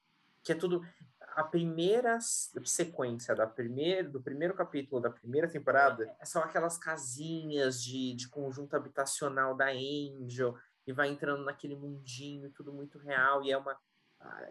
[0.44, 0.86] que é tudo
[1.36, 8.14] a primeira sequência da primeira, do primeiro capítulo da primeira temporada são aquelas casinhas de,
[8.14, 13.58] de conjunto habitacional da Angel e vai entrando naquele mundinho, tudo muito real e é
[13.58, 13.78] uma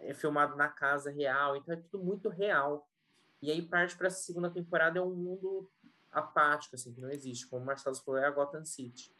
[0.01, 2.87] é filmado na casa real, então é tudo muito real.
[3.41, 5.69] E aí parte para essa segunda temporada é um mundo
[6.11, 7.47] apático, assim, que não existe.
[7.47, 9.11] Como o Marcelo falou, é a Gotham City.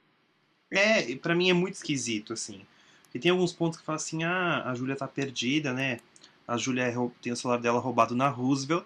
[0.69, 2.65] É, pra mim é muito esquisito, assim.
[3.13, 6.00] E tem alguns pontos que falam assim, ah, a Júlia tá perdida, né?
[6.47, 8.86] A Júlia é tem o celular dela roubado na Roosevelt.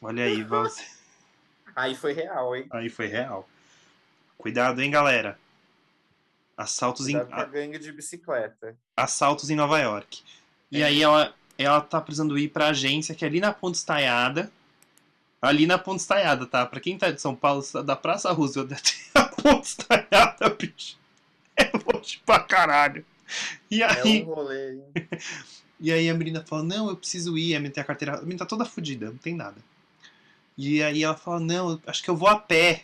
[0.00, 0.84] Olha aí, você.
[1.76, 2.68] Aí foi real, hein?
[2.70, 3.48] Aí foi real.
[4.38, 5.36] Cuidado, hein, galera.
[6.56, 7.30] Assaltos Cuidado em.
[7.30, 8.76] com a gangue de bicicleta.
[8.96, 10.22] Assaltos em Nova York.
[10.70, 10.84] E É.
[10.86, 14.50] aí ela, ela tá precisando ir pra agência que é ali na Ponte Estaiada.
[15.42, 16.64] Ali na Ponte Estaiada, tá?
[16.64, 20.96] Pra quem tá de São Paulo, da Praça Roosevelt até a Ponte Estaiada, bicho.
[21.56, 23.06] É longe pra caralho.
[23.70, 24.84] E É aí, um rolê, hein?
[25.78, 28.14] e aí a menina fala, não, eu preciso ir, a menina tem a carteira.
[28.16, 29.54] A menina tá toda fodida, não tem nada.
[30.58, 32.82] E aí ela fala, não, acho que eu vou a pé.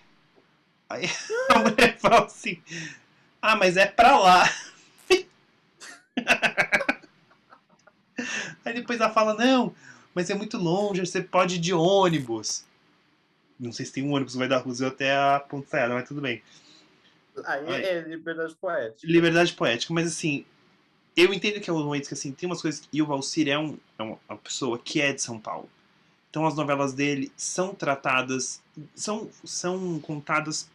[0.88, 1.04] Aí
[1.50, 2.62] a mulher fala assim,
[3.40, 4.48] ah, mas é pra lá.
[8.64, 9.74] Aí depois ela fala, não,
[10.14, 12.64] mas é muito longe, você pode ir de ônibus.
[13.59, 16.09] Não sei se tem um ônibus que vai da Roosevelt até a Ponte Estaiada, mas
[16.09, 16.42] tudo bem.
[17.44, 17.85] Aí Ai.
[17.85, 19.07] é liberdade poética.
[19.07, 20.44] Liberdade poética, mas assim,
[21.16, 22.83] eu entendo que é um momento que assim, tem umas coisas.
[22.92, 25.68] E o Valcir é, um, é uma uma pessoa que é de São Paulo.
[26.31, 28.62] Então as novelas dele são tratadas,
[28.94, 30.70] são, são contadas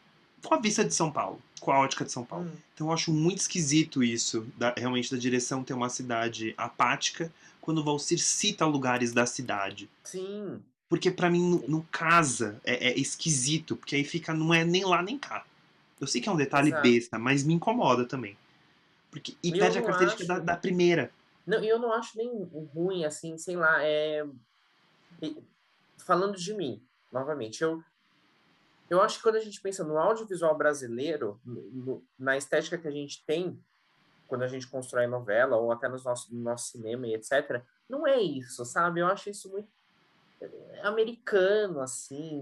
[0.45, 2.45] com a vista de São Paulo, com a ótica de São Paulo.
[2.45, 2.57] Hum.
[2.73, 7.31] Então eu acho muito esquisito isso, da- realmente da direção ter uma cidade apática,
[7.61, 9.89] quando o Valcir cita lugares da cidade.
[10.03, 10.61] Sim.
[10.87, 14.85] Porque pra mim não, não casa, é, é esquisito, porque aí fica, não é nem
[14.85, 15.43] lá nem cá.
[15.99, 16.83] Eu sei que é um detalhe Exato.
[16.83, 18.37] besta, mas me incomoda também.
[19.09, 20.41] Porque, e Eu perde a característica acho.
[20.41, 21.09] da, da primeira.
[21.47, 24.25] Não, e eu não acho nem ruim, assim, sei lá, é...
[25.97, 26.81] Falando de mim,
[27.11, 27.81] novamente, eu,
[28.89, 32.91] eu acho que quando a gente pensa no audiovisual brasileiro, no- na estética que a
[32.91, 33.59] gente tem,
[34.27, 38.05] quando a gente constrói novela, ou até nos nossos, no nosso cinema e etc., não
[38.07, 38.99] é isso, sabe?
[39.01, 39.69] Eu acho isso muito
[40.41, 42.41] é, americano, assim,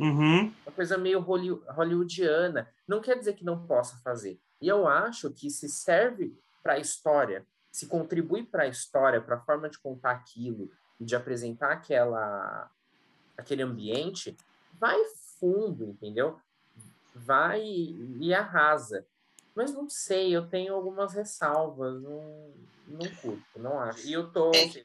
[0.00, 0.52] Uhum.
[0.64, 2.68] uma coisa meio holly- hollywoodiana.
[2.86, 4.38] Não quer dizer que não possa fazer.
[4.60, 9.36] E eu acho que se serve para a história, se contribui para a história, para
[9.36, 12.70] a forma de contar aquilo de apresentar aquela
[13.36, 14.36] aquele ambiente,
[14.74, 14.96] vai
[15.38, 16.38] fundo, entendeu?
[17.14, 19.04] Vai e arrasa.
[19.54, 22.52] Mas não sei, eu tenho algumas ressalvas, não,
[22.86, 24.06] não curto, não acho.
[24.06, 24.84] E eu tô, É.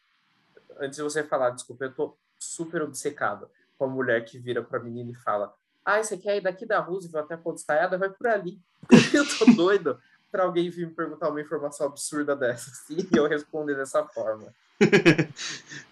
[0.80, 4.80] antes de você falar, desculpa, eu tô super obcecado com a mulher que vira pra
[4.80, 5.54] menina e fala:
[5.86, 7.98] Ah, você quer ir daqui da Roosevelt até a Ponte Estaiada?
[7.98, 8.60] Vai por ali.
[9.14, 10.00] Eu tô doido
[10.32, 14.54] pra alguém vir me perguntar uma informação absurda dessa, assim, e eu responder dessa forma.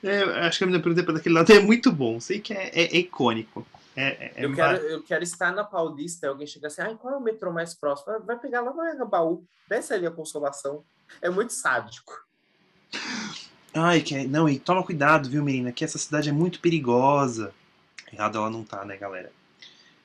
[0.04, 2.20] É, eu acho que a minha pergunta daquele lado é muito bom.
[2.20, 3.66] Sei que é, é- é icônico.
[3.96, 6.96] É, é- é Eu quero, eu quero estar na Paulista e alguém chega assim: Ai,
[6.96, 8.14] qual é o metrô mais próximo?
[8.14, 10.84] Ah, Vai pegar lá no Anhangabaú, desce ali a Consolação.
[11.22, 12.14] É muito sádico.
[13.74, 17.54] Ai, que é- não, e toma cuidado, viu, menina, que essa cidade é muito perigosa.
[18.12, 19.32] Errado ela não tá, né, galera?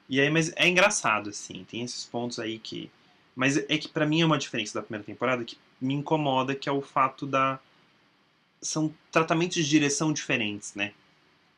[0.09, 2.91] E aí, mas é engraçado, assim, tem esses pontos aí que.
[3.35, 6.69] Mas é que pra mim é uma diferença da primeira temporada que me incomoda, que
[6.69, 7.59] é o fato da.
[8.63, 10.93] São tratamentos de direção diferentes, né?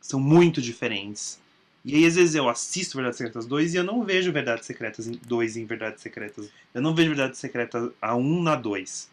[0.00, 1.38] São muito diferentes.
[1.84, 5.06] E aí, às vezes, eu assisto Verdades Secretas 2 e eu não vejo Verdades Secretas
[5.06, 6.50] 2 em Verdades Secretas.
[6.74, 9.08] Eu não vejo Verdades Secretas a 1 na 2.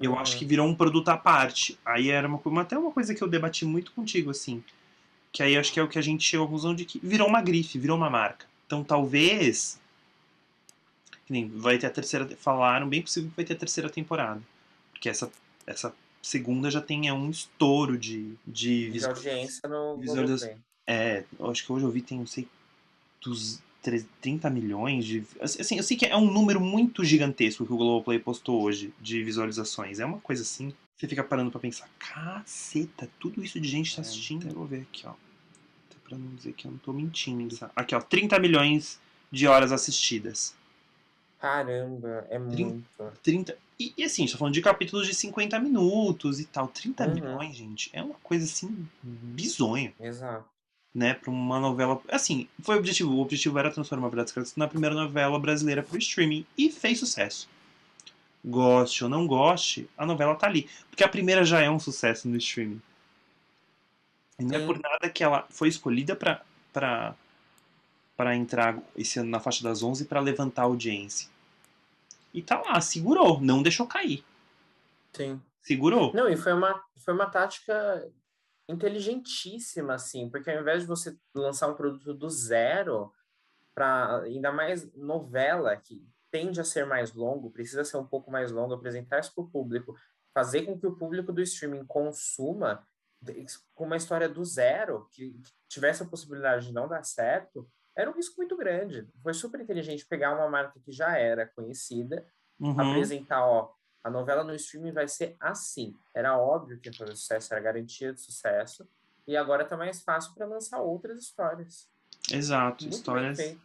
[0.00, 0.18] Eu Uhum.
[0.18, 1.78] acho que virou um produto à parte.
[1.84, 4.62] Aí era uma, até uma coisa que eu debati muito contigo, assim.
[5.32, 7.28] Que aí acho que é o que a gente chegou à conclusão de que virou
[7.28, 8.46] uma grife, virou uma marca.
[8.66, 9.78] Então talvez.
[11.26, 12.26] Que nem vai ter a terceira.
[12.36, 14.42] Falaram bem possível que vai ter a terceira temporada.
[14.92, 15.30] Porque essa,
[15.66, 19.14] essa segunda já tem é, um estouro de, de De visual-
[20.90, 22.48] É, eu acho que hoje eu vi tem, não sei,
[23.22, 25.22] dos tre- 30 milhões de.
[25.40, 29.22] Assim, eu sei que é um número muito gigantesco que o Globoplay postou hoje de
[29.22, 30.00] visualizações.
[30.00, 30.72] É uma coisa assim.
[30.96, 34.04] Você fica parando pra pensar, caceta, tudo isso de gente tá É.
[34.04, 34.48] assistindo.
[34.48, 35.10] Eu vou ver aqui, ó.
[35.10, 37.56] Até pra não dizer que eu não tô mentindo.
[37.76, 38.98] Aqui, ó, 30 milhões
[39.30, 40.54] de horas assistidas.
[41.38, 42.84] Caramba, é muito.
[43.22, 43.56] 30.
[43.78, 46.68] E, e assim, a gente tá falando de capítulos de 50 minutos e tal.
[46.68, 47.14] 30 Uhum.
[47.14, 49.94] milhões, gente, é uma coisa assim, bizonha.
[49.98, 50.44] Exato.
[50.94, 52.00] Né, para uma novela.
[52.10, 53.12] Assim, foi o objetivo.
[53.12, 57.48] O objetivo era transformar Verdades Secretas na primeira novela brasileira pro streaming e fez sucesso.
[58.44, 60.68] Goste ou não goste, a novela tá ali.
[60.88, 62.80] Porque a primeira já é um sucesso no streaming.
[64.38, 64.66] E não é Sim.
[64.66, 67.14] por nada que ela foi escolhida pra, pra,
[68.16, 71.28] pra entrar esse ano na faixa das 11 pra levantar a audiência.
[72.32, 74.24] E tá lá, segurou, não deixou cair.
[75.12, 75.40] Sim.
[75.62, 76.12] Segurou.
[76.14, 78.08] Não, e foi uma, foi uma tática
[78.70, 83.12] inteligentíssima, assim, porque ao invés de você lançar um produto do zero,
[83.74, 88.50] para ainda mais novela, que tende a ser mais longo, precisa ser um pouco mais
[88.50, 89.96] longo, apresentar isso para o público,
[90.32, 92.86] fazer com que o público do streaming consuma,
[93.74, 98.10] com uma história do zero, que, que tivesse a possibilidade de não dar certo, era
[98.10, 99.08] um risco muito grande.
[99.22, 102.24] Foi super inteligente pegar uma marca que já era conhecida,
[102.58, 102.78] uhum.
[102.78, 103.72] apresentar, ó,
[104.02, 105.94] a novela no streaming vai ser assim.
[106.14, 108.86] Era óbvio que ia fazer sucesso, era garantia de sucesso.
[109.26, 111.88] E agora tá mais fácil para lançar outras histórias.
[112.30, 113.56] Exato, muito histórias.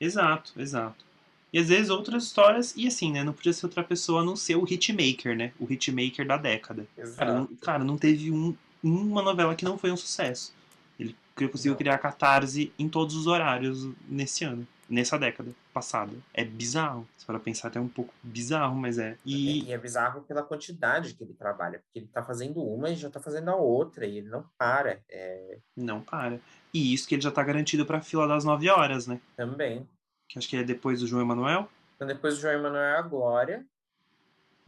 [0.00, 1.04] Exato, exato.
[1.52, 3.24] E às vezes outras histórias, e assim, né?
[3.24, 5.52] Não podia ser outra pessoa a não ser o hitmaker, né?
[5.58, 6.86] O hitmaker da década.
[6.96, 7.18] Exato.
[7.18, 10.52] Cara, não, cara, não teve um, uma novela que não foi um sucesso.
[11.00, 11.16] Ele
[11.50, 11.78] conseguiu não.
[11.78, 16.12] criar catarse em todos os horários nesse ano nessa década passada.
[16.32, 17.06] É bizarro.
[17.16, 19.18] Se for pensar, até um pouco bizarro, mas é.
[19.24, 19.64] E...
[19.64, 19.72] e...
[19.72, 23.20] é bizarro pela quantidade que ele trabalha, porque ele tá fazendo uma e já tá
[23.20, 25.00] fazendo a outra, e ele não para.
[25.08, 25.58] É...
[25.76, 26.40] Não para.
[26.72, 29.20] E isso que ele já tá garantido pra fila das nove horas, né?
[29.36, 29.88] Também.
[30.28, 31.68] Que acho que é depois do João Emanuel.
[31.96, 33.66] Então, depois do João Emanuel é a Glória.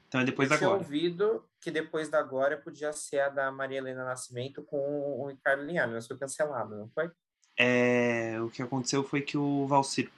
[0.09, 0.83] Então é depois eu da Glória.
[0.83, 5.29] Eu ouvido que depois da Glória podia ser a da Maria Helena Nascimento com o
[5.29, 7.11] Ricardo Linhares, mas foi cancelado, não foi?
[7.63, 10.11] É, o que aconteceu foi que o Valcir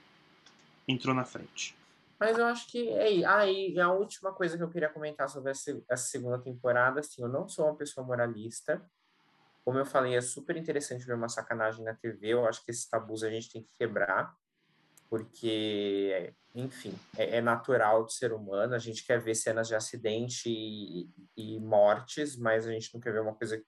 [0.87, 1.75] entrou na frente.
[2.17, 5.51] Mas eu acho que é aí ah, a última coisa que eu queria comentar sobre
[5.51, 8.81] essa, essa segunda temporada, assim, eu não sou uma pessoa moralista.
[9.65, 12.29] Como eu falei, é super interessante ver uma sacanagem na TV.
[12.29, 14.33] Eu acho que esses tabus a gente tem que quebrar,
[15.09, 18.73] porque, enfim, é, é natural do ser humano.
[18.73, 23.11] A gente quer ver cenas de acidente e, e mortes, mas a gente não quer
[23.11, 23.65] ver uma coisa que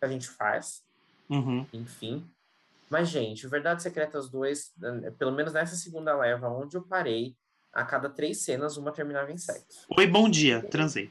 [0.00, 0.84] a gente faz.
[1.28, 1.66] Uhum.
[1.72, 2.24] Enfim.
[2.88, 4.74] Mas, gente, o Verdades Secretas 2,
[5.18, 7.36] pelo menos nessa segunda leva, onde eu parei,
[7.72, 9.86] a cada três cenas, uma terminava em sexo.
[9.96, 11.10] Oi, bom dia, transei.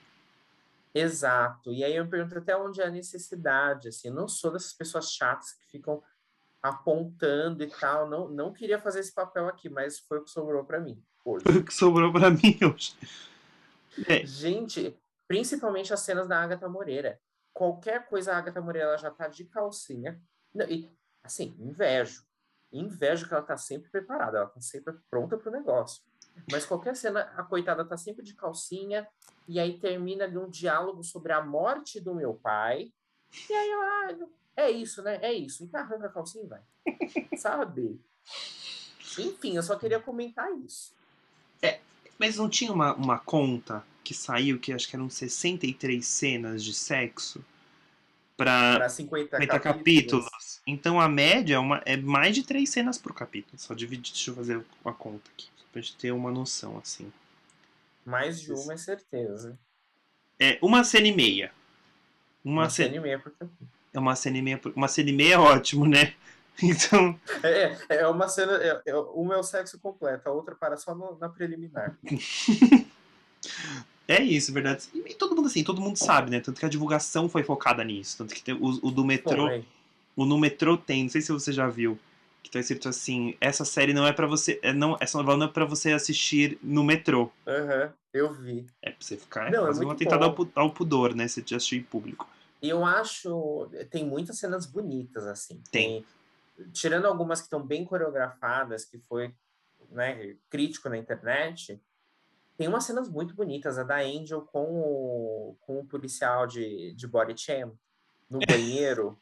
[0.93, 1.71] Exato.
[1.71, 4.73] E aí eu me pergunto até onde é a necessidade, assim, eu não sou dessas
[4.73, 6.01] pessoas chatas que ficam
[6.63, 10.63] apontando e tal, não, não queria fazer esse papel aqui, mas foi o que sobrou
[10.63, 11.43] para mim hoje.
[11.43, 12.95] Foi o que sobrou para mim hoje.
[14.07, 14.25] É.
[14.25, 14.97] Gente,
[15.27, 17.19] principalmente as cenas da Agatha Moreira.
[17.53, 20.19] Qualquer coisa a Agatha Moreira ela já tá de calcinha.
[20.53, 20.89] Não, e
[21.25, 22.23] assim, invejo.
[22.71, 26.03] Invejo que ela tá sempre preparada, ela tá sempre pronta pro negócio.
[26.51, 29.07] Mas qualquer cena, a coitada tá sempre de calcinha,
[29.47, 32.91] e aí termina ali um diálogo sobre a morte do meu pai.
[33.49, 35.19] E aí ela, ah, é isso, né?
[35.21, 35.63] É isso.
[35.63, 36.61] Então arranca a calcinha e vai.
[37.37, 37.99] Sabe?
[39.17, 40.93] Enfim, eu só queria comentar isso.
[41.61, 41.79] É,
[42.19, 46.73] mas não tinha uma, uma conta que saiu, que acho que eram 63 cenas de
[46.73, 47.43] sexo?
[48.37, 50.25] Para 50, 50 capítulos.
[50.25, 50.61] capítulos.
[50.67, 53.57] Então a média é, uma, é mais de três cenas por capítulo.
[53.57, 57.11] Só dividir, deixa eu fazer uma conta aqui, pra gente ter uma noção assim.
[58.05, 59.57] Mais de uma é certeza.
[60.39, 61.51] É uma cena e meia.
[62.43, 63.69] Uma, uma cena, cena e meia por capítulo.
[63.93, 64.73] É uma cena e meia por...
[64.75, 66.13] Uma cena e meia é ótimo, né?
[66.63, 67.19] Então.
[67.43, 68.53] É, é uma cena.
[68.53, 71.97] É, é, uma é o sexo completo, a outra para só no, na preliminar.
[74.07, 74.87] É isso, verdade.
[74.93, 76.39] E todo mundo assim, todo mundo sabe, né?
[76.39, 78.17] Tanto que a divulgação foi focada nisso.
[78.17, 79.47] Tanto que tem, o, o do metrô.
[79.47, 79.65] Foi.
[80.15, 81.99] O no metrô tem, não sei se você já viu.
[82.41, 84.59] Que tá escrito assim, essa série não é para você.
[84.61, 87.31] É, não, essa novela não é pra você assistir no metrô.
[87.47, 88.65] Aham, uhum, eu vi.
[88.81, 89.51] É pra você ficar.
[89.51, 91.27] Não, é, é um atentado ao, ao, pudor, né?
[91.27, 92.29] Se te assistir em público.
[92.61, 93.67] Eu acho.
[93.89, 95.61] Tem muitas cenas bonitas, assim.
[95.71, 96.01] Tem.
[96.01, 96.05] tem
[96.71, 99.33] tirando algumas que estão bem coreografadas, que foi
[99.91, 101.81] né, crítico na internet
[102.57, 107.07] tem umas cenas muito bonitas, a da Angel com o, com o policial de, de
[107.07, 107.77] body cham
[108.29, 109.17] no banheiro.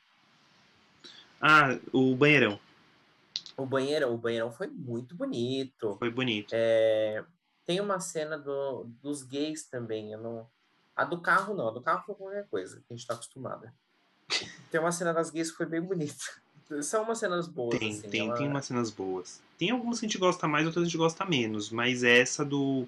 [1.41, 2.59] ah, o banheirão.
[3.57, 5.95] O banheirão, o banheirão foi muito bonito.
[5.99, 6.51] Foi bonito.
[6.53, 7.23] É,
[7.65, 10.47] tem uma cena do, dos gays também, eu não...
[10.95, 13.73] A do carro não, a do carro foi qualquer coisa, que a gente tá acostumada.
[14.69, 16.23] Tem uma cena das gays que foi bem bonita.
[16.81, 17.77] São umas cenas boas.
[17.77, 18.37] Tem, assim, tem, ela...
[18.37, 19.41] tem umas cenas boas.
[19.57, 21.69] Tem algumas que a gente gosta mais, outras a gente gosta menos.
[21.69, 22.87] Mas essa do.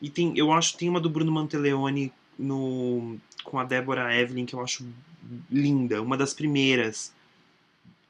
[0.00, 4.54] E tem, eu acho tem uma do Bruno Manteleone no, com a Débora Evelyn que
[4.54, 4.86] eu acho
[5.50, 7.12] linda, uma das primeiras.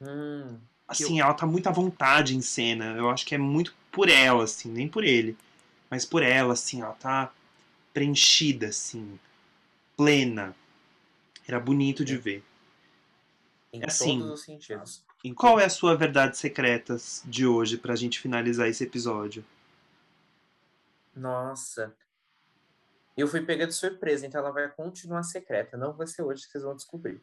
[0.01, 0.57] Hum,
[0.87, 1.25] assim, eu...
[1.25, 2.95] ela tá muito à vontade em cena.
[2.97, 5.37] Eu acho que é muito por ela, assim, nem por ele.
[5.89, 7.31] Mas por ela, assim, ela tá
[7.93, 9.19] preenchida, assim,
[9.97, 10.55] plena.
[11.45, 12.43] Era bonito de ver.
[13.73, 15.03] Em assim, todos os sentidos.
[15.23, 19.45] Em qual é a sua verdade secreta de hoje pra gente finalizar esse episódio?
[21.15, 21.93] Nossa.
[23.15, 25.77] Eu fui pega de surpresa, então ela vai continuar secreta.
[25.77, 27.21] Não vai ser hoje que vocês vão descobrir.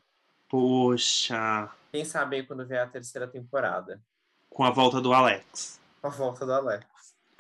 [0.49, 1.71] Poxa.
[1.93, 4.01] Quem sabe aí quando vier a terceira temporada.
[4.49, 5.81] Com a volta do Alex.
[6.01, 6.87] Com a volta do Alex.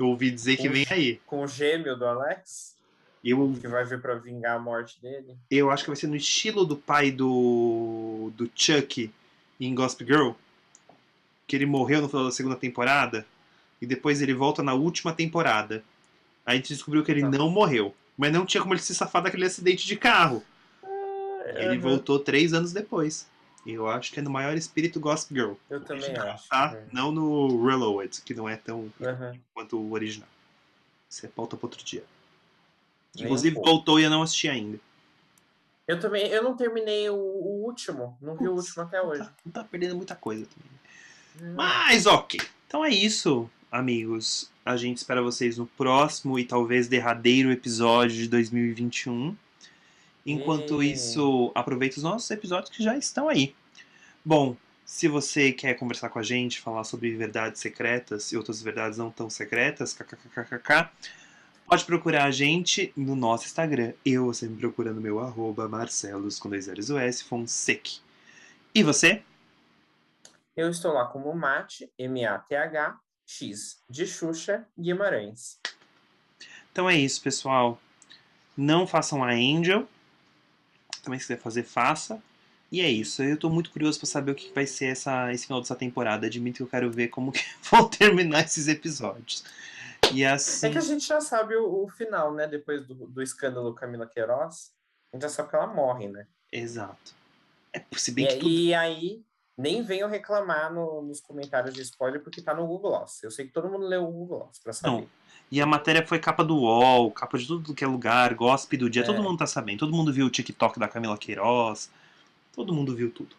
[0.01, 1.17] Eu ouvi dizer com que vem aí.
[1.27, 2.78] Com o gêmeo do Alex?
[3.25, 5.37] Eu, que vai vir para vingar a morte dele?
[5.51, 9.13] Eu acho que vai ser no estilo do pai do, do Chuck
[9.61, 10.33] em Gossip Girl.
[11.47, 13.27] Que ele morreu no final da segunda temporada.
[13.81, 15.83] E depois ele volta na última temporada.
[16.47, 17.29] Aí a gente descobriu que ele tá.
[17.29, 17.95] não morreu.
[18.17, 20.43] Mas não tinha como ele se safar daquele acidente de carro.
[20.83, 20.89] Ah,
[21.57, 21.81] ele uhum.
[21.81, 23.27] voltou três anos depois.
[23.67, 25.53] Eu acho que é no maior espírito Gossip Girl.
[25.69, 26.49] Eu também original, acho.
[26.49, 26.75] Tá?
[26.75, 26.87] é.
[26.93, 28.91] Não no Reload, que não é tão
[29.53, 30.29] quanto o original.
[31.09, 32.05] Isso é pauta para outro dia.
[33.17, 34.79] Um Inclusive, voltou e eu não assisti ainda.
[35.87, 39.23] Eu também, eu não terminei o, o último, não vi o Putz, último até hoje.
[39.23, 41.51] Tá, não tá perdendo muita coisa também.
[41.51, 41.55] Hum.
[41.55, 42.39] Mas ok.
[42.67, 44.51] Então é isso, amigos.
[44.65, 49.35] A gente espera vocês no próximo e talvez derradeiro episódio de 2021.
[50.27, 50.93] Enquanto Yay.
[50.93, 53.55] isso, aproveita os nossos episódios que já estão aí.
[54.23, 54.55] Bom,
[54.85, 59.11] se você quer conversar com a gente, falar sobre verdades secretas e outras verdades não
[59.11, 60.91] tão secretas, kkkk,
[61.69, 63.93] pode procurar a gente no nosso Instagram.
[64.05, 67.91] Eu, você me procura no meu arroba Marcelos com dois L's o S, Fonseca.
[68.75, 69.23] E você?
[70.57, 75.59] Eu estou lá como Mate, M-A-T-H, X, de Xuxa, Guimarães.
[76.73, 77.79] Então é isso, pessoal.
[78.57, 79.87] Não façam a Angel.
[81.03, 82.21] Também se quiser fazer, faça.
[82.73, 83.23] E é isso.
[83.23, 86.27] Eu tô muito curioso pra saber o que vai ser essa, esse final dessa temporada.
[86.27, 89.45] Admito que eu quero ver como que vão terminar esses episódios.
[90.13, 90.67] E assim.
[90.67, 92.47] É que a gente já sabe o, o final, né?
[92.47, 94.73] Depois do, do escândalo Camila Queiroz,
[95.13, 96.27] a gente já sabe que ela morre, né?
[96.53, 97.15] Exato.
[97.73, 98.49] É se E, bem que tudo.
[98.49, 99.23] e aí,
[99.57, 103.23] nem venham reclamar no- nos comentários de spoiler, porque tá no Google Gloss.
[103.23, 104.93] Eu sei que todo mundo leu o Google Gloss pra saber.
[105.03, 105.09] Não.
[105.51, 108.91] E a matéria foi capa do UOL, capa de tudo que é lugar, gossip do
[108.91, 109.03] dia.
[109.03, 109.05] É.
[109.05, 109.81] Todo mundo tá sabendo.
[109.81, 111.91] Todo mundo viu o TikTok da Camila Queiroz.
[112.53, 113.35] Todo mundo viu tudo.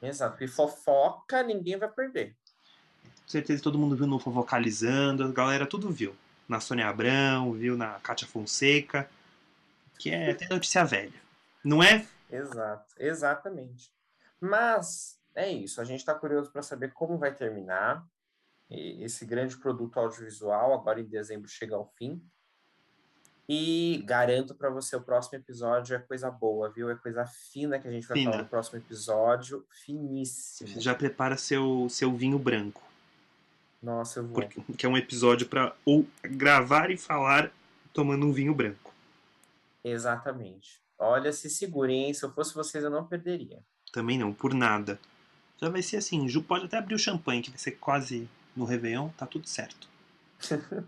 [0.00, 0.42] Exato.
[0.42, 2.36] E fofoca, ninguém vai perder.
[3.24, 6.14] Com certeza todo mundo viu no Fofocalizando, a galera tudo viu.
[6.48, 9.08] Na Sônia Abrão, viu na Kátia Fonseca,
[9.98, 11.22] que é até notícia velha.
[11.64, 12.06] Não é?
[12.30, 13.90] Exato, exatamente.
[14.40, 18.04] Mas é isso, a gente está curioso para saber como vai terminar
[18.68, 20.74] esse grande produto audiovisual.
[20.74, 22.22] Agora em dezembro chega ao fim.
[23.48, 26.88] E garanto para você, o próximo episódio é coisa boa, viu?
[26.90, 28.30] É coisa fina que a gente vai Fina.
[28.30, 29.66] falar no próximo episódio.
[29.84, 30.80] Finíssimo.
[30.80, 32.82] Já prepara seu, seu vinho branco,
[33.82, 34.34] Nossa, eu vou.
[34.34, 37.50] porque, que é um episódio pra ou gravar e falar
[37.92, 38.94] tomando um vinho branco.
[39.82, 40.80] Exatamente.
[40.98, 42.14] Olha, se segurem, hein?
[42.14, 43.58] Se eu fosse vocês, eu não perderia.
[43.92, 45.00] Também não, por nada.
[45.60, 48.64] Já vai ser assim, Ju pode até abrir o champanhe, que vai ser quase no
[48.64, 49.88] Réveillon, tá tudo certo.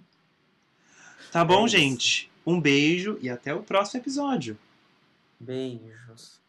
[1.33, 2.31] Tá bom, É gente?
[2.47, 4.57] Um beijo e até o próximo episódio.
[5.41, 6.41] Beijos.